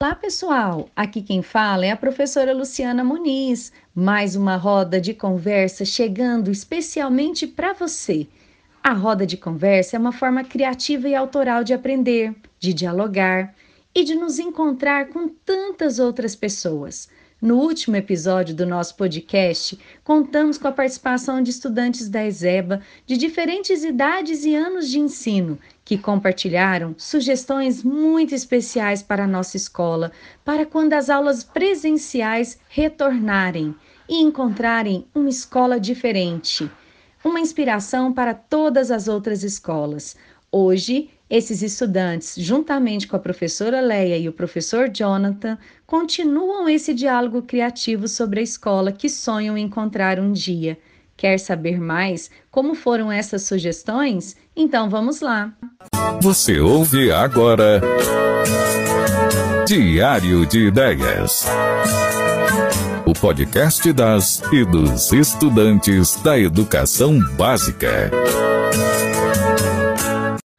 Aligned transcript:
Olá, 0.00 0.14
pessoal! 0.14 0.88
Aqui 0.94 1.20
quem 1.20 1.42
fala 1.42 1.84
é 1.84 1.90
a 1.90 1.96
professora 1.96 2.54
Luciana 2.54 3.02
Muniz. 3.02 3.72
Mais 3.92 4.36
uma 4.36 4.54
roda 4.54 5.00
de 5.00 5.12
conversa 5.12 5.84
chegando 5.84 6.52
especialmente 6.52 7.48
para 7.48 7.72
você. 7.72 8.28
A 8.80 8.92
roda 8.92 9.26
de 9.26 9.36
conversa 9.36 9.96
é 9.96 9.98
uma 9.98 10.12
forma 10.12 10.44
criativa 10.44 11.08
e 11.08 11.16
autoral 11.16 11.64
de 11.64 11.74
aprender, 11.74 12.32
de 12.60 12.72
dialogar 12.72 13.52
e 13.92 14.04
de 14.04 14.14
nos 14.14 14.38
encontrar 14.38 15.08
com 15.08 15.28
tantas 15.28 15.98
outras 15.98 16.36
pessoas. 16.36 17.08
No 17.42 17.56
último 17.56 17.96
episódio 17.96 18.54
do 18.54 18.66
nosso 18.66 18.96
podcast, 18.96 19.78
contamos 20.04 20.58
com 20.58 20.68
a 20.68 20.72
participação 20.72 21.42
de 21.42 21.50
estudantes 21.50 22.08
da 22.08 22.24
ESEBA 22.24 22.82
de 23.04 23.16
diferentes 23.16 23.82
idades 23.82 24.44
e 24.44 24.54
anos 24.54 24.88
de 24.88 25.00
ensino, 25.00 25.58
que 25.88 25.96
compartilharam 25.96 26.94
sugestões 26.98 27.82
muito 27.82 28.34
especiais 28.34 29.02
para 29.02 29.24
a 29.24 29.26
nossa 29.26 29.56
escola, 29.56 30.12
para 30.44 30.66
quando 30.66 30.92
as 30.92 31.08
aulas 31.08 31.42
presenciais 31.42 32.58
retornarem 32.68 33.74
e 34.06 34.20
encontrarem 34.20 35.06
uma 35.14 35.30
escola 35.30 35.80
diferente. 35.80 36.70
Uma 37.24 37.40
inspiração 37.40 38.12
para 38.12 38.34
todas 38.34 38.90
as 38.90 39.08
outras 39.08 39.42
escolas. 39.42 40.14
Hoje, 40.52 41.08
esses 41.30 41.62
estudantes, 41.62 42.34
juntamente 42.36 43.08
com 43.08 43.16
a 43.16 43.18
professora 43.18 43.80
Leia 43.80 44.18
e 44.18 44.28
o 44.28 44.32
professor 44.34 44.90
Jonathan, 44.90 45.56
continuam 45.86 46.68
esse 46.68 46.92
diálogo 46.92 47.40
criativo 47.40 48.06
sobre 48.06 48.40
a 48.40 48.42
escola 48.42 48.92
que 48.92 49.08
sonham 49.08 49.56
encontrar 49.56 50.20
um 50.20 50.32
dia. 50.32 50.78
Quer 51.18 51.36
saber 51.40 51.80
mais 51.80 52.30
como 52.48 52.76
foram 52.76 53.10
essas 53.10 53.42
sugestões? 53.42 54.36
Então 54.54 54.88
vamos 54.88 55.20
lá! 55.20 55.52
Você 56.22 56.60
ouve 56.60 57.10
agora 57.10 57.82
Diário 59.66 60.46
de 60.46 60.68
Ideias. 60.68 61.44
O 63.04 63.12
podcast 63.12 63.92
das 63.92 64.40
e 64.52 64.64
dos 64.64 65.12
estudantes 65.12 66.14
da 66.22 66.38
educação 66.38 67.18
básica. 67.36 68.12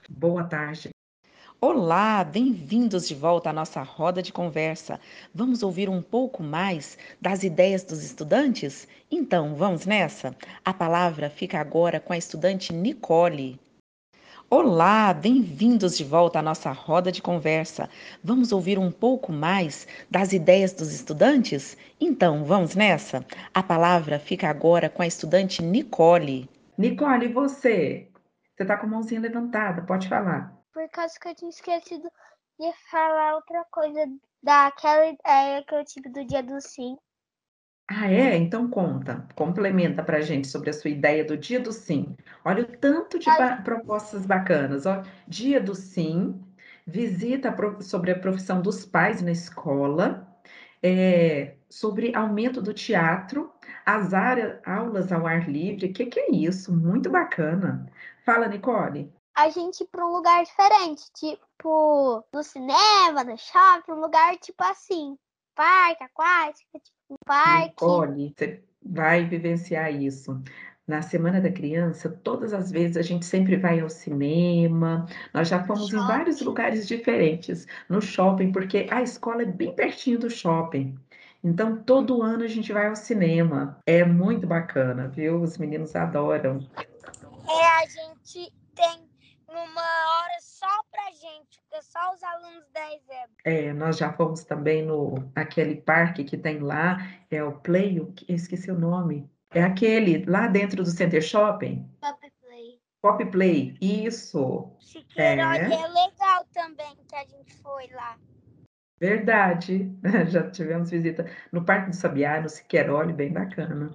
Boa 0.09 0.43
tarde. 0.43 0.89
Olá, 1.61 2.23
bem-vindos 2.23 3.05
de 3.05 3.13
volta 3.13 3.49
à 3.49 3.53
nossa 3.53 3.81
roda 3.81 4.21
de 4.21 4.31
conversa. 4.31 4.97
Vamos 5.35 5.61
ouvir 5.61 5.89
um 5.89 6.01
pouco 6.01 6.41
mais 6.41 6.97
das 7.19 7.43
ideias 7.43 7.83
dos 7.83 8.01
estudantes? 8.01 8.87
Então, 9.11 9.53
vamos 9.55 9.85
nessa? 9.85 10.33
A 10.63 10.73
palavra 10.73 11.29
fica 11.29 11.59
agora 11.59 11.99
com 11.99 12.13
a 12.13 12.17
estudante 12.17 12.71
Nicole. 12.71 13.59
Olá, 14.49 15.13
bem-vindos 15.13 15.97
de 15.97 16.05
volta 16.05 16.39
à 16.39 16.41
nossa 16.41 16.71
roda 16.71 17.11
de 17.11 17.21
conversa. 17.21 17.89
Vamos 18.23 18.53
ouvir 18.53 18.79
um 18.79 18.89
pouco 18.89 19.33
mais 19.33 19.85
das 20.09 20.31
ideias 20.31 20.71
dos 20.71 20.93
estudantes? 20.93 21.75
Então, 21.99 22.45
vamos 22.45 22.73
nessa? 22.73 23.25
A 23.53 23.61
palavra 23.61 24.17
fica 24.17 24.49
agora 24.49 24.89
com 24.89 25.01
a 25.01 25.07
estudante 25.07 25.61
Nicole. 25.61 26.49
Nicole, 26.77 27.27
você? 27.27 28.07
Você 28.55 28.63
tá 28.63 28.77
com 28.77 28.85
a 28.85 28.89
mãozinha 28.89 29.19
levantada, 29.19 29.81
pode 29.81 30.07
falar. 30.07 30.58
Por 30.73 30.89
causa 30.89 31.19
que 31.19 31.27
eu 31.27 31.35
tinha 31.35 31.49
esquecido 31.49 32.09
de 32.59 32.73
falar 32.91 33.35
outra 33.35 33.65
coisa 33.71 34.05
daquela 34.41 35.07
ideia 35.07 35.63
que 35.63 35.75
eu 35.75 35.85
tive 35.85 36.09
do 36.09 36.25
dia 36.25 36.43
do 36.43 36.59
sim. 36.61 36.97
Ah, 37.91 38.11
é? 38.11 38.35
Então 38.37 38.69
conta, 38.69 39.27
complementa 39.35 40.03
pra 40.03 40.21
gente 40.21 40.47
sobre 40.47 40.69
a 40.69 40.73
sua 40.73 40.91
ideia 40.91 41.25
do 41.25 41.35
dia 41.35 41.59
do 41.59 41.71
sim. 41.71 42.15
Olha 42.45 42.63
o 42.63 42.77
tanto 42.77 43.17
de 43.17 43.25
ba 43.25 43.57
propostas 43.63 44.25
bacanas. 44.27 44.85
Ó, 44.85 45.01
dia 45.27 45.59
do 45.59 45.73
sim, 45.73 46.39
visita 46.85 47.55
sobre 47.81 48.11
a 48.11 48.19
profissão 48.19 48.61
dos 48.61 48.85
pais 48.85 49.21
na 49.23 49.31
escola, 49.31 50.27
é, 50.83 51.55
sobre 51.69 52.15
aumento 52.15 52.61
do 52.61 52.73
teatro, 52.73 53.51
as 53.85 54.11
aulas 54.65 55.11
ao 55.11 55.25
ar 55.25 55.49
livre. 55.49 55.87
O 55.87 55.93
que, 55.93 56.05
que 56.05 56.19
é 56.19 56.31
isso? 56.31 56.71
Muito 56.75 57.09
bacana. 57.09 57.91
Fala, 58.23 58.47
Nicole. 58.47 59.11
A 59.39 59.49
gente 59.51 59.85
ir 59.85 59.87
para 59.87 60.05
um 60.05 60.11
lugar 60.11 60.43
diferente, 60.43 61.03
tipo 61.13 62.21
no 62.33 62.43
cinema, 62.43 63.23
no 63.23 63.37
shopping, 63.37 63.93
um 63.93 64.01
lugar 64.01 64.35
tipo 64.35 64.61
assim, 64.65 65.17
parque 65.55 66.03
aquático, 66.03 66.77
tipo 66.77 66.97
um 67.09 67.15
parque. 67.25 67.67
Nicole, 67.69 68.33
você 68.37 68.61
vai 68.83 69.23
vivenciar 69.23 69.93
isso. 69.93 70.43
Na 70.85 71.01
Semana 71.01 71.39
da 71.39 71.49
Criança, 71.49 72.09
todas 72.09 72.51
as 72.51 72.69
vezes 72.69 72.97
a 72.97 73.01
gente 73.01 73.25
sempre 73.25 73.55
vai 73.55 73.79
ao 73.79 73.89
cinema. 73.89 75.05
Nós 75.33 75.47
já 75.47 75.63
fomos 75.63 75.87
shopping. 75.87 76.03
em 76.03 76.07
vários 76.07 76.41
lugares 76.41 76.85
diferentes, 76.85 77.65
no 77.87 78.01
shopping, 78.01 78.51
porque 78.51 78.87
a 78.91 79.01
escola 79.01 79.43
é 79.43 79.45
bem 79.45 79.73
pertinho 79.73 80.19
do 80.19 80.29
shopping. 80.29 80.99
Então, 81.41 81.77
todo 81.77 82.21
ano 82.21 82.43
a 82.43 82.47
gente 82.47 82.73
vai 82.73 82.87
ao 82.87 82.95
cinema. 82.95 83.79
É 83.85 84.03
muito 84.03 84.45
bacana, 84.45 85.07
viu? 85.07 85.41
Os 85.41 85.57
meninos 85.57 85.95
adoram. 85.95 86.59
É, 87.47 87.65
a 87.77 87.85
gente 87.85 88.51
tem 88.75 89.08
uma 89.51 89.81
hora 89.81 90.37
só 90.41 90.83
pra 90.91 91.11
gente, 91.11 91.61
porque 91.61 91.81
só 91.83 92.13
os 92.13 92.23
alunos 92.23 92.69
da 92.71 92.95
ESEB. 92.95 93.31
É, 93.45 93.73
nós 93.73 93.97
já 93.97 94.13
fomos 94.13 94.43
também 94.43 94.85
no 94.85 95.15
aquele 95.35 95.75
parque 95.75 96.23
que 96.23 96.37
tem 96.37 96.59
lá, 96.59 96.97
é 97.29 97.43
o 97.43 97.59
Play, 97.59 97.97
eu 97.97 98.13
esqueci 98.27 98.71
o 98.71 98.79
nome. 98.79 99.29
É 99.51 99.63
aquele 99.63 100.25
lá 100.25 100.47
dentro 100.47 100.83
do 100.83 100.89
Center 100.89 101.21
Shopping. 101.21 101.89
Pop 101.99 102.31
Play. 102.41 102.79
Pop 103.01 103.25
Play, 103.25 103.77
isso. 103.81 104.71
Siqueirolli 104.79 105.73
é. 105.73 105.81
é 105.81 105.87
legal 105.87 106.45
também 106.53 106.95
que 107.07 107.15
a 107.15 107.25
gente 107.25 107.53
foi 107.55 107.87
lá. 107.91 108.17
Verdade, 108.99 109.89
já 110.29 110.51
tivemos 110.51 110.91
visita 110.91 111.25
no 111.51 111.63
Parque 111.63 111.89
do 111.89 111.95
Sabiá, 111.95 112.41
no 112.41 112.49
Siqueirolli, 112.49 113.13
bem 113.13 113.31
bacana. 113.31 113.89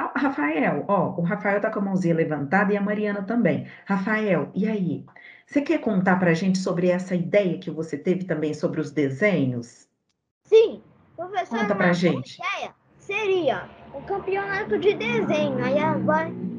Ah, 0.00 0.12
Rafael, 0.16 0.86
ó, 0.88 1.14
o 1.18 1.20
Rafael 1.20 1.60
tá 1.60 1.70
com 1.70 1.78
a 1.78 1.82
mãozinha 1.82 2.14
levantada 2.14 2.72
e 2.72 2.76
a 2.76 2.80
Mariana 2.80 3.22
também. 3.22 3.66
Rafael, 3.84 4.50
e 4.54 4.66
aí? 4.66 5.04
Você 5.44 5.60
quer 5.60 5.78
contar 5.78 6.18
pra 6.18 6.32
gente 6.32 6.56
sobre 6.56 6.88
essa 6.88 7.14
ideia 7.14 7.58
que 7.58 7.70
você 7.70 7.98
teve 7.98 8.24
também 8.24 8.54
sobre 8.54 8.80
os 8.80 8.90
desenhos? 8.90 9.86
Sim, 10.46 10.82
professor. 11.14 11.58
Conta 11.58 11.74
pra 11.74 11.92
gente. 11.92 12.40
Ideia 12.40 12.74
seria 12.98 13.68
o 13.92 14.00
campeonato 14.02 14.78
de 14.78 14.94
desenho. 14.94 15.62
Aí 15.62 15.76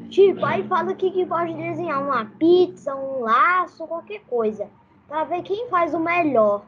tipo, 0.08 0.44
aí 0.44 0.62
fala 0.68 0.94
que, 0.94 1.10
que 1.10 1.26
pode 1.26 1.52
desenhar 1.54 2.00
uma 2.00 2.26
pizza, 2.38 2.94
um 2.94 3.22
laço, 3.22 3.88
qualquer 3.88 4.20
coisa. 4.20 4.70
Pra 5.08 5.24
ver 5.24 5.42
quem 5.42 5.68
faz 5.68 5.94
o 5.94 5.98
melhor. 5.98 6.64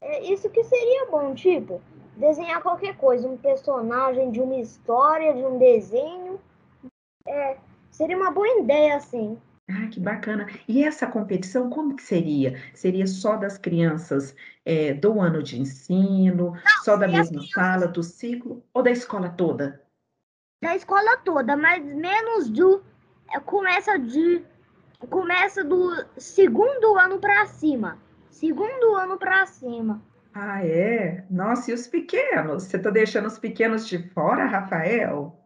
É 0.00 0.32
isso 0.32 0.48
que 0.50 0.62
seria 0.62 1.10
bom, 1.10 1.34
tipo, 1.34 1.82
desenhar 2.20 2.62
qualquer 2.62 2.96
coisa, 2.96 3.26
um 3.26 3.36
personagem 3.36 4.30
de 4.30 4.40
uma 4.40 4.56
história, 4.56 5.32
de 5.32 5.42
um 5.42 5.58
desenho. 5.58 6.38
É, 7.26 7.56
seria 7.90 8.16
uma 8.16 8.30
boa 8.30 8.48
ideia, 8.60 8.96
assim. 8.96 9.38
Ah, 9.68 9.86
que 9.88 9.98
bacana. 9.98 10.46
E 10.68 10.84
essa 10.84 11.06
competição, 11.06 11.70
como 11.70 11.96
que 11.96 12.02
seria? 12.02 12.60
Seria 12.74 13.06
só 13.06 13.36
das 13.36 13.56
crianças 13.56 14.34
é, 14.64 14.92
do 14.92 15.20
ano 15.20 15.42
de 15.42 15.60
ensino, 15.60 16.52
Não, 16.52 16.84
só 16.84 16.96
da 16.96 17.08
mesma 17.08 17.42
sala, 17.54 17.86
do 17.86 18.02
ciclo, 18.02 18.62
ou 18.74 18.82
da 18.82 18.90
escola 18.90 19.30
toda? 19.30 19.82
Da 20.62 20.76
escola 20.76 21.16
toda, 21.18 21.56
mas 21.56 21.82
menos 21.82 22.50
do. 22.50 22.82
É, 23.32 23.40
começa 23.40 23.98
de. 23.98 24.44
Começa 25.08 25.64
do 25.64 26.04
segundo 26.18 26.98
ano 26.98 27.18
para 27.18 27.46
cima. 27.46 27.96
Segundo 28.28 28.94
ano 28.96 29.16
para 29.16 29.46
cima. 29.46 30.02
Ah, 30.32 30.64
é? 30.64 31.24
Nossa, 31.30 31.70
e 31.70 31.74
os 31.74 31.86
pequenos? 31.86 32.64
Você 32.64 32.76
está 32.76 32.90
deixando 32.90 33.26
os 33.26 33.38
pequenos 33.38 33.86
de 33.86 33.98
fora, 34.10 34.46
Rafael? 34.46 35.36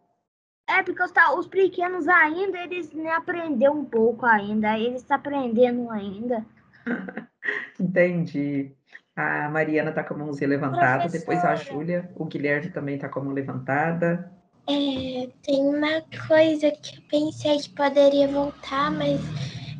É, 0.69 0.83
porque 0.83 1.03
os, 1.03 1.13
os 1.39 1.47
pequenos 1.47 2.09
ainda, 2.09 2.59
eles 2.59 2.93
nem 2.93 3.11
aprenderam 3.11 3.81
um 3.81 3.85
pouco 3.85 4.27
ainda, 4.27 4.79
eles 4.79 5.03
estão 5.03 5.17
aprendendo 5.17 5.91
ainda. 5.91 6.45
Entendi. 7.79 8.73
A 9.17 9.49
Mariana 9.49 9.91
está 9.91 10.03
com 10.03 10.15
a 10.15 10.19
mãozinha 10.19 10.49
levantada, 10.49 11.03
Professora. 11.03 11.19
depois 11.21 11.45
a 11.45 11.55
Júlia, 11.55 12.11
o 12.17 12.25
Guilherme 12.25 12.71
também 12.71 12.97
está 12.97 13.09
com 13.09 13.21
a 13.21 13.25
mão 13.25 13.33
levantada. 13.33 14.33
É, 14.67 15.29
tem 15.43 15.63
uma 15.63 16.03
coisa 16.27 16.71
que 16.71 16.97
eu 16.97 17.03
pensei 17.09 17.59
que 17.59 17.71
poderia 17.71 18.27
voltar, 18.27 18.91
mas 18.91 19.21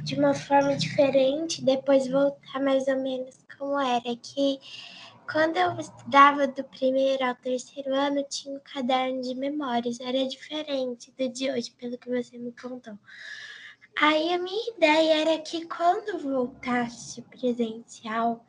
de 0.05 0.15
uma 0.15 0.35
forma 0.35 0.77
diferente, 0.77 1.65
depois 1.65 2.07
voltar 2.09 2.61
mais 2.61 2.87
ou 2.87 3.01
menos 3.03 3.44
como 3.65 3.81
era, 3.81 4.15
que 4.17 4.61
quando 5.31 5.57
eu 5.57 5.81
estudava 5.81 6.47
do 6.47 6.63
primeiro 6.65 7.25
ao 7.25 7.35
terceiro 7.35 7.95
ano, 7.95 8.23
tinha 8.29 8.55
um 8.55 8.61
caderno 8.61 9.23
de 9.23 9.35
memórias, 9.35 9.99
era 10.01 10.29
diferente 10.29 11.11
do 11.17 11.29
de 11.31 11.51
hoje, 11.51 11.71
pelo 11.71 11.97
que 11.97 12.11
você 12.11 12.37
me 12.37 12.53
contou. 12.53 12.99
Aí 13.99 14.35
a 14.35 14.39
minha 14.39 14.77
ideia 14.77 15.23
era 15.23 15.41
que 15.41 15.65
quando 15.67 16.19
voltasse 16.19 17.23
presencial, 17.23 18.45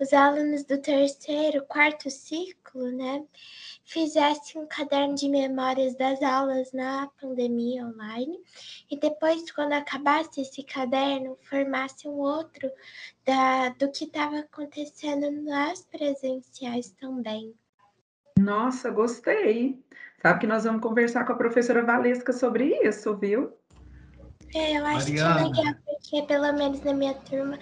os 0.00 0.12
alunos 0.12 0.64
do 0.64 0.78
terceiro, 0.78 1.64
quarto 1.66 2.10
ciclo, 2.10 2.90
né, 2.90 3.24
fizessem 3.84 4.60
um 4.60 4.66
caderno 4.66 5.14
de 5.14 5.28
memórias 5.28 5.96
das 5.96 6.22
aulas 6.22 6.72
na 6.72 7.08
pandemia 7.20 7.86
online 7.86 8.38
e 8.90 8.98
depois, 8.98 9.50
quando 9.50 9.72
acabasse 9.72 10.42
esse 10.42 10.62
caderno, 10.62 11.36
formasse 11.42 12.06
um 12.06 12.18
outro 12.18 12.70
da, 13.24 13.70
do 13.70 13.90
que 13.90 14.04
estava 14.04 14.40
acontecendo 14.40 15.30
nas 15.30 15.82
presenciais 15.82 16.90
também. 17.00 17.54
Nossa, 18.38 18.90
gostei. 18.90 19.82
Sabe 20.22 20.40
que 20.40 20.46
nós 20.46 20.64
vamos 20.64 20.82
conversar 20.82 21.24
com 21.24 21.32
a 21.32 21.36
professora 21.36 21.82
Valesca 21.82 22.32
sobre 22.32 22.76
isso, 22.86 23.16
viu? 23.16 23.52
É, 24.54 24.78
eu 24.78 24.86
acho 24.86 25.08
Mariana. 25.08 25.52
que 25.52 25.60
é 25.60 25.64
legal, 25.64 25.74
porque 25.84 26.22
pelo 26.22 26.52
menos 26.52 26.82
na 26.82 26.92
minha 26.92 27.14
turma 27.14 27.58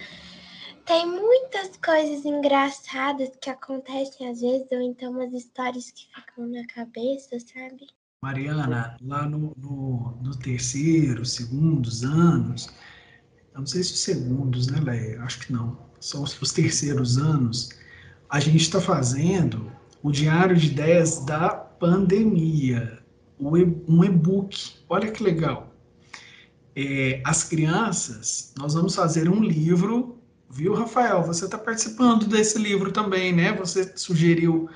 tem 0.87 1.05
muitas 1.05 1.75
coisas 1.83 2.25
engraçadas 2.25 3.29
que 3.41 3.49
acontecem 3.49 4.29
às 4.29 4.39
vezes, 4.39 4.67
ou 4.71 4.81
então 4.81 5.11
umas 5.11 5.33
histórias 5.33 5.91
que 5.91 6.07
ficam 6.15 6.47
na 6.47 6.65
cabeça, 6.67 7.37
sabe? 7.41 7.87
Mariana, 8.21 8.97
lá 9.01 9.27
no, 9.27 9.53
no, 9.57 10.17
no 10.23 10.35
terceiro, 10.37 11.25
segundos 11.25 12.03
anos, 12.03 12.73
eu 13.53 13.59
não 13.59 13.67
sei 13.67 13.83
se 13.83 13.93
os 13.93 13.99
segundos, 13.99 14.67
né, 14.67 14.79
Leia? 14.79 15.21
Acho 15.21 15.41
que 15.41 15.53
não. 15.53 15.77
Só 15.99 16.23
os, 16.23 16.41
os 16.41 16.53
terceiros 16.53 17.17
anos, 17.17 17.69
a 18.29 18.39
gente 18.39 18.61
está 18.61 18.79
fazendo 18.79 19.71
o 20.01 20.11
diário 20.11 20.55
de 20.55 20.67
ideias 20.67 21.23
da 21.25 21.49
pandemia, 21.49 23.03
um 23.39 24.03
e-book. 24.03 24.75
Olha 24.87 25.11
que 25.11 25.21
legal. 25.21 25.73
É, 26.75 27.21
as 27.25 27.43
crianças, 27.43 28.53
nós 28.57 28.73
vamos 28.73 28.95
fazer 28.95 29.27
um 29.27 29.43
livro 29.43 30.17
Viu, 30.57 30.73
Rafael? 30.73 31.21
Você 31.21 31.45
está 31.45 31.55
participando 31.55 32.25
desse 32.25 32.57
livro 32.57 32.91
também, 32.91 33.31
né? 33.31 33.53
Você 33.53 33.95
sugeriu 33.95 34.67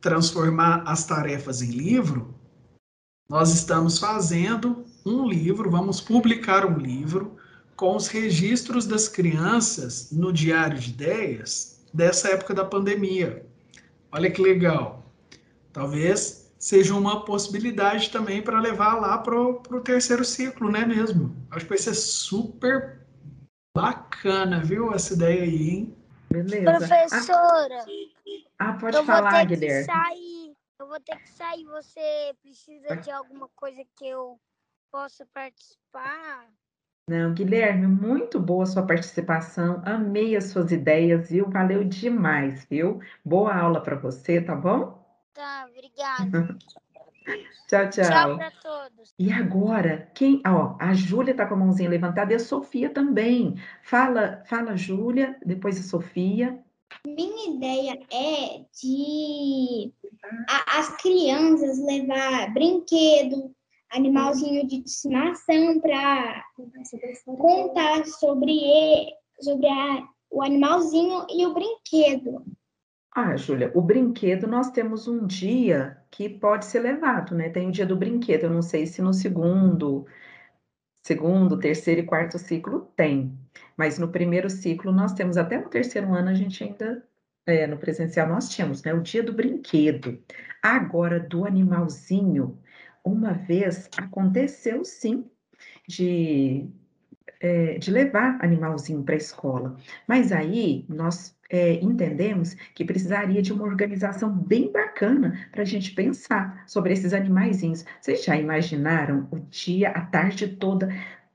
transformar 0.00 0.82
as 0.86 1.04
tarefas 1.04 1.60
em 1.60 1.72
livro. 1.72 2.34
Nós 3.28 3.52
estamos 3.52 3.98
fazendo 3.98 4.82
um 5.04 5.28
livro, 5.28 5.70
vamos 5.70 6.00
publicar 6.00 6.64
um 6.64 6.78
livro 6.78 7.36
com 7.76 7.94
os 7.94 8.08
registros 8.08 8.86
das 8.86 9.08
crianças 9.08 10.10
no 10.10 10.32
diário 10.32 10.78
de 10.78 10.88
ideias 10.88 11.84
dessa 11.92 12.30
época 12.30 12.54
da 12.54 12.64
pandemia. 12.64 13.44
Olha 14.10 14.30
que 14.30 14.40
legal. 14.40 15.04
Talvez 15.70 16.50
seja 16.58 16.94
uma 16.94 17.26
possibilidade 17.26 18.08
também 18.08 18.40
para 18.40 18.58
levar 18.58 18.94
lá 18.94 19.18
para 19.18 19.38
o 19.38 19.80
terceiro 19.84 20.24
ciclo, 20.24 20.70
né 20.70 20.86
mesmo? 20.86 21.36
Acho 21.50 21.66
que 21.66 21.70
vai 21.72 21.78
ser 21.78 21.92
super 21.92 22.99
Bacana, 23.80 24.60
viu, 24.60 24.92
essa 24.92 25.14
ideia 25.14 25.42
aí, 25.42 25.70
hein? 25.70 25.96
Beleza. 26.30 26.86
Professora. 26.86 27.86
Ah, 28.58 28.74
pode 28.74 28.96
eu 28.96 29.04
falar, 29.04 29.30
vou 29.30 29.40
ter 29.40 29.56
Guilherme. 29.56 29.86
Que 29.86 29.92
sair. 29.92 30.56
Eu 30.78 30.86
vou 30.86 31.00
ter 31.00 31.18
que 31.18 31.28
sair. 31.30 31.64
Você 31.64 32.34
precisa 32.42 32.96
de 32.96 33.10
alguma 33.10 33.48
coisa 33.56 33.82
que 33.96 34.06
eu 34.06 34.38
possa 34.90 35.26
participar? 35.32 36.46
Não, 37.08 37.32
Guilherme, 37.32 37.86
muito 37.86 38.38
boa 38.38 38.66
sua 38.66 38.86
participação. 38.86 39.82
Amei 39.84 40.36
as 40.36 40.44
suas 40.44 40.70
ideias, 40.70 41.30
viu? 41.30 41.48
Valeu 41.48 41.82
demais, 41.82 42.66
viu? 42.70 43.00
Boa 43.24 43.56
aula 43.56 43.82
para 43.82 43.96
você, 43.96 44.40
tá 44.40 44.54
bom? 44.54 45.02
Tá, 45.32 45.66
obrigada. 45.68 46.56
Tchau, 47.68 47.88
tchau. 47.90 48.04
Tchau 48.04 48.36
para 48.36 48.50
todos. 48.62 49.14
E 49.18 49.32
agora, 49.32 50.10
quem, 50.14 50.42
ó, 50.46 50.76
a 50.80 50.92
Júlia 50.92 51.34
tá 51.34 51.46
com 51.46 51.54
a 51.54 51.58
mãozinha 51.58 51.88
levantada 51.88 52.32
e 52.32 52.36
a 52.36 52.40
Sofia 52.40 52.90
também. 52.90 53.54
Fala, 53.82 54.42
fala 54.46 54.76
Júlia, 54.76 55.36
depois 55.44 55.78
a 55.78 55.82
Sofia. 55.82 56.58
Minha 57.06 57.54
ideia 57.54 57.98
é 58.12 58.64
de 58.82 59.92
a, 60.48 60.80
as 60.80 60.96
crianças 61.00 61.78
levar 61.84 62.52
brinquedo, 62.52 63.54
animalzinho 63.92 64.66
de 64.66 64.82
estimação 64.84 65.80
para 65.80 66.44
contar 67.38 68.04
sobre, 68.06 68.52
ele, 68.52 69.12
sobre 69.40 69.68
a, 69.68 70.08
o 70.30 70.42
animalzinho 70.42 71.26
e 71.30 71.46
o 71.46 71.54
brinquedo. 71.54 72.44
Ah, 73.12 73.36
Júlia, 73.36 73.72
o 73.74 73.82
brinquedo 73.82 74.46
nós 74.46 74.70
temos 74.70 75.08
um 75.08 75.26
dia 75.26 76.00
que 76.10 76.28
pode 76.28 76.64
ser 76.66 76.80
levado, 76.80 77.34
né? 77.34 77.48
Tem 77.48 77.68
o 77.68 77.72
dia 77.72 77.84
do 77.84 77.96
brinquedo, 77.96 78.44
eu 78.44 78.50
não 78.50 78.62
sei 78.62 78.86
se 78.86 79.02
no 79.02 79.12
segundo, 79.12 80.06
segundo, 81.02 81.58
terceiro 81.58 82.02
e 82.02 82.06
quarto 82.06 82.38
ciclo 82.38 82.92
tem, 82.96 83.36
mas 83.76 83.98
no 83.98 84.08
primeiro 84.08 84.48
ciclo 84.48 84.92
nós 84.92 85.12
temos, 85.12 85.36
até 85.36 85.58
no 85.58 85.68
terceiro 85.68 86.12
ano 86.14 86.28
a 86.30 86.34
gente 86.34 86.62
ainda, 86.62 87.04
é, 87.46 87.66
no 87.66 87.78
presencial 87.78 88.28
nós 88.28 88.48
tínhamos, 88.48 88.82
né? 88.84 88.94
O 88.94 89.02
dia 89.02 89.22
do 89.22 89.32
brinquedo. 89.32 90.22
Agora, 90.62 91.18
do 91.18 91.44
animalzinho, 91.44 92.60
uma 93.04 93.32
vez 93.32 93.88
aconteceu 93.96 94.84
sim 94.84 95.28
de, 95.88 96.68
é, 97.40 97.78
de 97.78 97.90
levar 97.90 98.38
animalzinho 98.42 99.02
para 99.02 99.14
a 99.14 99.18
escola, 99.18 99.76
mas 100.06 100.32
aí 100.32 100.86
nós 100.88 101.36
é, 101.50 101.74
entendemos 101.82 102.54
que 102.74 102.84
precisaria 102.84 103.42
de 103.42 103.52
uma 103.52 103.64
organização 103.64 104.32
bem 104.32 104.70
bacana 104.70 105.48
para 105.50 105.62
a 105.62 105.66
gente 105.66 105.92
pensar 105.92 106.62
sobre 106.66 106.92
esses 106.92 107.12
animaizinhos. 107.12 107.84
Vocês 108.00 108.24
já 108.24 108.36
imaginaram 108.36 109.28
o 109.32 109.40
dia, 109.40 109.90
a 109.90 110.00
tarde 110.02 110.46
toda, 110.46 110.88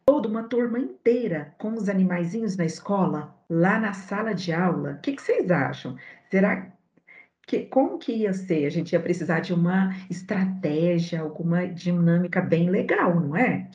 toda 0.05 0.29
uma 0.29 0.43
turma 0.43 0.79
inteira 0.79 1.53
com 1.57 1.73
os 1.73 1.89
animaizinhos 1.89 2.55
na 2.55 2.65
escola, 2.65 3.35
lá 3.49 3.77
na 3.77 3.91
sala 3.91 4.33
de 4.33 4.53
aula? 4.53 4.93
O 4.93 5.01
que, 5.01 5.13
que 5.13 5.21
vocês 5.21 5.51
acham? 5.51 5.97
Será 6.31 6.71
que 7.45 7.65
como 7.65 7.99
que 7.99 8.13
ia 8.13 8.33
ser? 8.33 8.65
A 8.65 8.71
gente 8.71 8.93
ia 8.93 8.99
precisar 8.99 9.41
de 9.41 9.53
uma 9.53 9.93
estratégia, 10.09 11.21
alguma 11.21 11.67
dinâmica 11.67 12.41
bem 12.41 12.69
legal, 12.69 13.19
não 13.19 13.35
é? 13.35 13.69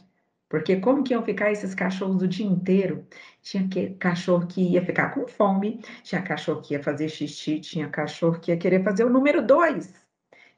Porque 0.50 0.80
como 0.80 1.04
que 1.04 1.14
iam 1.14 1.22
ficar 1.22 1.52
esses 1.52 1.76
cachorros 1.76 2.22
o 2.22 2.26
dia 2.26 2.44
inteiro? 2.44 3.06
Tinha 3.40 3.68
que, 3.68 3.90
cachorro 3.90 4.48
que 4.48 4.60
ia 4.60 4.84
ficar 4.84 5.14
com 5.14 5.28
fome, 5.28 5.80
tinha 6.02 6.20
cachorro 6.20 6.60
que 6.60 6.74
ia 6.74 6.82
fazer 6.82 7.08
xixi, 7.08 7.60
tinha 7.60 7.88
cachorro 7.88 8.40
que 8.40 8.50
ia 8.50 8.56
querer 8.56 8.82
fazer 8.82 9.04
o 9.04 9.08
número 9.08 9.46
dois. 9.46 9.94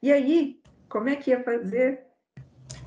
E 0.01 0.11
aí, 0.11 0.59
como 0.89 1.09
é 1.09 1.15
que 1.15 1.29
ia 1.29 1.43
fazer? 1.43 2.07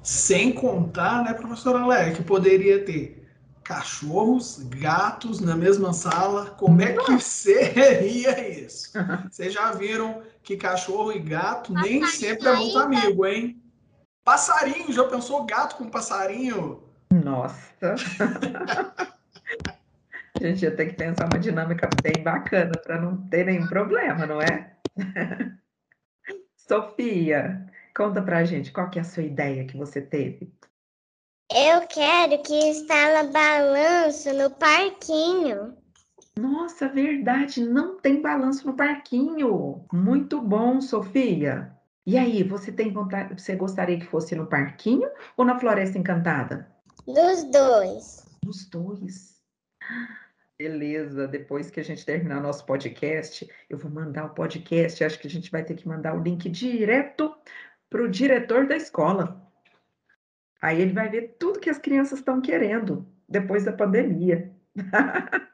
Sem 0.02 0.52
contar, 0.52 1.22
né, 1.22 1.32
professora 1.32 1.86
Léa, 1.86 2.12
que 2.12 2.24
poderia 2.24 2.84
ter 2.84 3.24
cachorros, 3.62 4.58
gatos 4.64 5.40
na 5.40 5.54
mesma 5.54 5.92
sala. 5.92 6.46
Como 6.58 6.82
é 6.82 6.92
que 6.92 7.20
seria 7.20 8.48
isso? 8.48 8.90
Vocês 9.30 9.52
já 9.52 9.70
viram 9.70 10.22
que 10.42 10.56
cachorro 10.56 11.12
e 11.12 11.20
gato 11.20 11.72
nem 11.72 12.04
sempre 12.08 12.48
é 12.48 12.56
muito 12.56 12.78
amigo, 12.78 13.24
hein? 13.24 13.62
Passarinho, 14.24 14.92
já 14.92 15.04
pensou 15.04 15.46
gato 15.46 15.76
com 15.76 15.88
passarinho? 15.88 16.85
Nossa! 17.12 17.94
A 20.38 20.46
gente 20.46 20.62
ia 20.62 20.70
ter 20.70 20.86
que 20.90 20.96
pensar 20.96 21.24
uma 21.24 21.38
dinâmica 21.38 21.88
bem 22.02 22.22
bacana 22.22 22.72
para 22.84 23.00
não 23.00 23.16
ter 23.28 23.46
nenhum 23.46 23.66
problema, 23.66 24.26
não 24.26 24.40
é? 24.40 24.76
Sofia, 26.54 27.66
conta 27.96 28.20
pra 28.20 28.44
gente 28.44 28.70
qual 28.70 28.90
que 28.90 28.98
é 28.98 29.02
a 29.02 29.04
sua 29.04 29.22
ideia 29.22 29.64
que 29.64 29.78
você 29.78 30.02
teve. 30.02 30.52
Eu 31.50 31.86
quero 31.86 32.42
que 32.42 32.52
instala 32.52 33.22
balanço 33.30 34.34
no 34.34 34.50
parquinho. 34.50 35.74
Nossa, 36.38 36.86
verdade, 36.88 37.64
não 37.64 37.98
tem 37.98 38.20
balanço 38.20 38.66
no 38.66 38.76
parquinho. 38.76 39.86
Muito 39.90 40.40
bom, 40.40 40.82
Sofia. 40.82 41.72
E 42.04 42.18
aí, 42.18 42.42
você 42.42 42.70
tem 42.70 42.92
vontade, 42.92 43.40
você 43.40 43.56
gostaria 43.56 43.98
que 43.98 44.06
fosse 44.06 44.34
no 44.34 44.46
parquinho 44.46 45.08
ou 45.36 45.46
na 45.46 45.58
Floresta 45.58 45.96
Encantada? 45.96 46.75
Dos 47.06 47.44
dois. 47.44 48.26
Dos 48.42 48.68
dois. 48.68 49.40
Beleza, 50.58 51.28
depois 51.28 51.70
que 51.70 51.78
a 51.78 51.84
gente 51.84 52.04
terminar 52.04 52.40
nosso 52.40 52.66
podcast, 52.66 53.48
eu 53.70 53.78
vou 53.78 53.88
mandar 53.88 54.24
o 54.24 54.34
podcast. 54.34 55.04
Acho 55.04 55.20
que 55.20 55.28
a 55.28 55.30
gente 55.30 55.48
vai 55.48 55.62
ter 55.62 55.76
que 55.76 55.86
mandar 55.86 56.16
o 56.16 56.22
link 56.22 56.48
direto 56.48 57.32
para 57.88 58.02
o 58.02 58.08
diretor 58.08 58.66
da 58.66 58.74
escola. 58.74 59.40
Aí 60.60 60.80
ele 60.80 60.92
vai 60.92 61.08
ver 61.08 61.36
tudo 61.38 61.60
que 61.60 61.70
as 61.70 61.78
crianças 61.78 62.18
estão 62.18 62.40
querendo 62.40 63.06
depois 63.28 63.64
da 63.64 63.72
pandemia. 63.72 64.52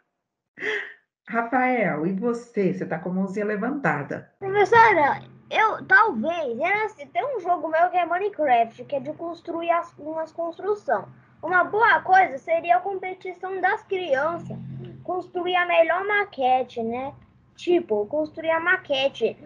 Rafael, 1.29 2.07
e 2.07 2.15
você? 2.15 2.73
Você 2.73 2.85
está 2.85 2.99
com 2.99 3.11
a 3.11 3.13
mãozinha 3.13 3.45
levantada. 3.45 4.33
Professora, 4.39 5.23
eu 5.51 5.85
talvez. 5.85 6.59
Assim, 6.85 7.07
tem 7.09 7.37
um 7.37 7.41
jogo 7.41 7.69
meu 7.69 7.91
que 7.91 7.99
é 7.99 8.07
Minecraft, 8.07 8.85
que 8.87 8.97
é 8.97 9.01
de 9.01 9.13
construir 9.13 9.71
as, 9.71 9.93
umas 9.99 10.33
construções. 10.33 11.05
Uma 11.43 11.65
boa 11.65 12.01
coisa 12.03 12.39
seria 12.39 12.77
a 12.77 12.81
competição 12.81 13.61
das 13.61 13.83
crianças. 13.83 14.57
Construir 15.03 15.57
a 15.57 15.67
melhor 15.67 16.07
maquete, 16.07 16.81
né? 16.83 17.13
Tipo, 17.57 18.07
construir 18.07 18.51
a 18.51 18.61
maquete. 18.61 19.37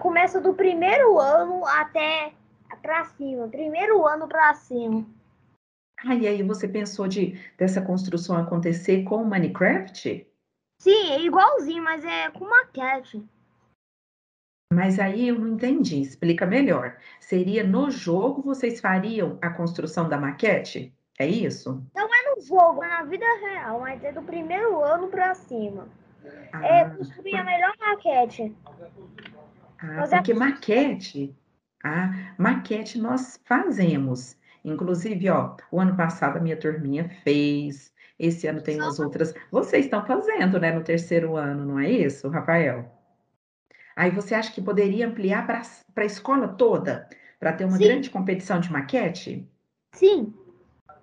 Começa 0.00 0.40
do 0.40 0.52
primeiro 0.52 1.18
ano 1.18 1.64
até 1.66 2.32
pra 2.82 3.04
cima. 3.04 3.48
Primeiro 3.48 4.06
ano 4.06 4.28
pra 4.28 4.54
cima. 4.54 5.06
Ah, 6.04 6.14
e 6.14 6.28
aí 6.28 6.42
você 6.42 6.68
pensou 6.68 7.08
de 7.08 7.40
dessa 7.56 7.80
construção 7.80 8.36
acontecer 8.36 9.02
com 9.04 9.24
Minecraft? 9.24 10.26
Sim, 10.80 11.12
é 11.12 11.20
igualzinho, 11.22 11.82
mas 11.82 12.04
é 12.04 12.30
com 12.30 12.44
maquete. 12.44 13.26
Mas 14.72 15.00
aí 15.00 15.28
eu 15.28 15.38
não 15.38 15.48
entendi, 15.48 16.00
explica 16.00 16.46
melhor. 16.46 16.98
Seria 17.18 17.66
no 17.66 17.90
jogo 17.90 18.42
vocês 18.42 18.80
fariam 18.80 19.38
a 19.40 19.50
construção 19.50 20.08
da 20.08 20.18
maquete? 20.18 20.94
É 21.18 21.26
isso? 21.26 21.82
Não 21.94 22.06
é 22.06 22.34
no 22.34 22.40
jogo, 22.40 22.82
é 22.84 22.88
na 22.88 23.02
vida 23.02 23.26
real, 23.40 23.80
mas 23.80 24.02
é 24.04 24.12
do 24.12 24.22
primeiro 24.22 24.80
ano 24.82 25.08
pra 25.08 25.34
cima. 25.34 25.88
Ah, 26.52 26.64
é 26.64 26.84
construir 26.84 27.36
a 27.36 27.44
melhor 27.44 27.74
maquete. 27.80 28.54
ah, 29.80 30.06
porque 30.08 30.32
maquete, 30.32 31.34
ah, 31.84 32.34
maquete 32.38 32.98
nós 32.98 33.40
fazemos. 33.44 34.36
Inclusive, 34.64 35.28
ó, 35.30 35.56
o 35.72 35.80
ano 35.80 35.96
passado 35.96 36.36
a 36.36 36.40
minha 36.40 36.56
turminha 36.56 37.08
fez, 37.24 37.92
esse 38.18 38.46
ano 38.46 38.60
tem 38.60 38.76
umas 38.80 39.00
outras. 39.00 39.34
Vocês 39.50 39.86
estão 39.86 40.04
fazendo, 40.04 40.60
né, 40.60 40.72
no 40.72 40.84
terceiro 40.84 41.36
ano, 41.36 41.64
não 41.64 41.78
é 41.78 41.90
isso, 41.90 42.28
Rafael? 42.28 42.92
Aí 43.96 44.10
você 44.10 44.34
acha 44.34 44.52
que 44.52 44.62
poderia 44.62 45.08
ampliar 45.08 45.46
para 45.46 45.62
a 45.96 46.04
escola 46.04 46.46
toda, 46.48 47.08
para 47.40 47.52
ter 47.52 47.64
uma 47.64 47.76
Sim. 47.76 47.84
grande 47.84 48.10
competição 48.10 48.60
de 48.60 48.70
maquete? 48.70 49.48
Sim, 49.92 50.32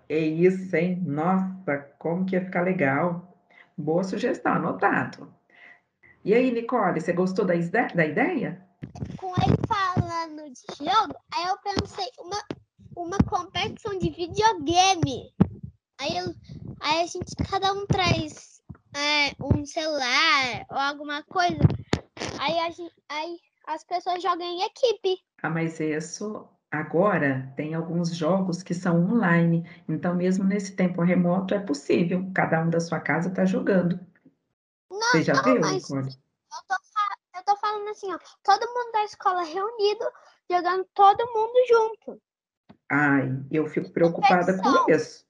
É 0.07 0.17
isso, 0.19 0.75
hein? 0.75 1.01
Nossa, 1.05 1.79
como 1.97 2.25
que 2.25 2.35
ia 2.35 2.45
ficar 2.45 2.62
legal. 2.62 3.35
Boa 3.77 4.03
sugestão, 4.03 4.53
anotado. 4.53 5.33
E 6.24 6.33
aí, 6.33 6.51
Nicole, 6.51 7.01
você 7.01 7.12
gostou 7.13 7.45
da, 7.45 7.55
ide- 7.55 7.69
da 7.69 8.05
ideia? 8.05 8.65
Com 9.17 9.33
ele 9.38 9.57
falando 9.67 10.43
de 10.51 10.65
jogo, 10.77 11.15
aí 11.33 11.45
eu 11.47 11.57
pensei 11.59 12.07
uma, 12.19 12.41
uma 12.95 13.17
competição 13.29 13.97
de 13.97 14.09
videogame. 14.09 15.33
Aí, 16.00 16.17
eu, 16.17 16.33
aí 16.81 17.01
a 17.01 17.05
gente, 17.07 17.35
cada 17.50 17.74
um 17.74 17.85
traz 17.88 18.62
é, 18.95 19.31
um 19.43 19.65
celular 19.65 20.65
ou 20.69 20.77
alguma 20.77 21.24
coisa. 21.24 21.59
Aí, 22.39 22.59
a 22.59 22.69
gente, 22.69 22.93
aí 23.09 23.38
as 23.67 23.83
pessoas 23.83 24.21
jogam 24.21 24.45
em 24.45 24.62
equipe. 24.63 25.17
Ah, 25.41 25.50
mas 25.50 25.79
isso 25.79 26.47
agora 26.75 27.51
tem 27.55 27.74
alguns 27.74 28.15
jogos 28.15 28.62
que 28.62 28.74
são 28.74 29.03
online. 29.03 29.67
Então, 29.88 30.15
mesmo 30.15 30.44
nesse 30.44 30.75
tempo 30.75 31.01
remoto, 31.01 31.53
é 31.53 31.60
possível. 31.60 32.29
Cada 32.34 32.62
um 32.62 32.70
da 32.70 32.79
sua 32.79 33.00
casa 33.00 33.29
está 33.29 33.46
jogando. 33.46 34.00
Não, 34.89 35.00
Você 35.01 35.24
já 35.24 35.34
não, 35.34 35.44
viu, 35.44 35.62
mas 35.62 35.89
eu 35.89 36.03
tô, 36.67 36.75
eu 37.36 37.44
tô 37.44 37.58
falando 37.58 37.89
assim, 37.89 38.13
ó, 38.13 38.20
todo 38.44 38.67
mundo 38.74 38.91
da 38.94 39.03
escola 39.03 39.44
reunido, 39.44 40.05
jogando 40.50 40.86
todo 40.94 41.25
mundo 41.34 41.53
junto. 41.67 42.22
Ai, 42.89 43.44
eu 43.51 43.67
fico 43.67 43.91
preocupada 43.91 44.58
com 44.58 44.91
isso. 44.91 45.25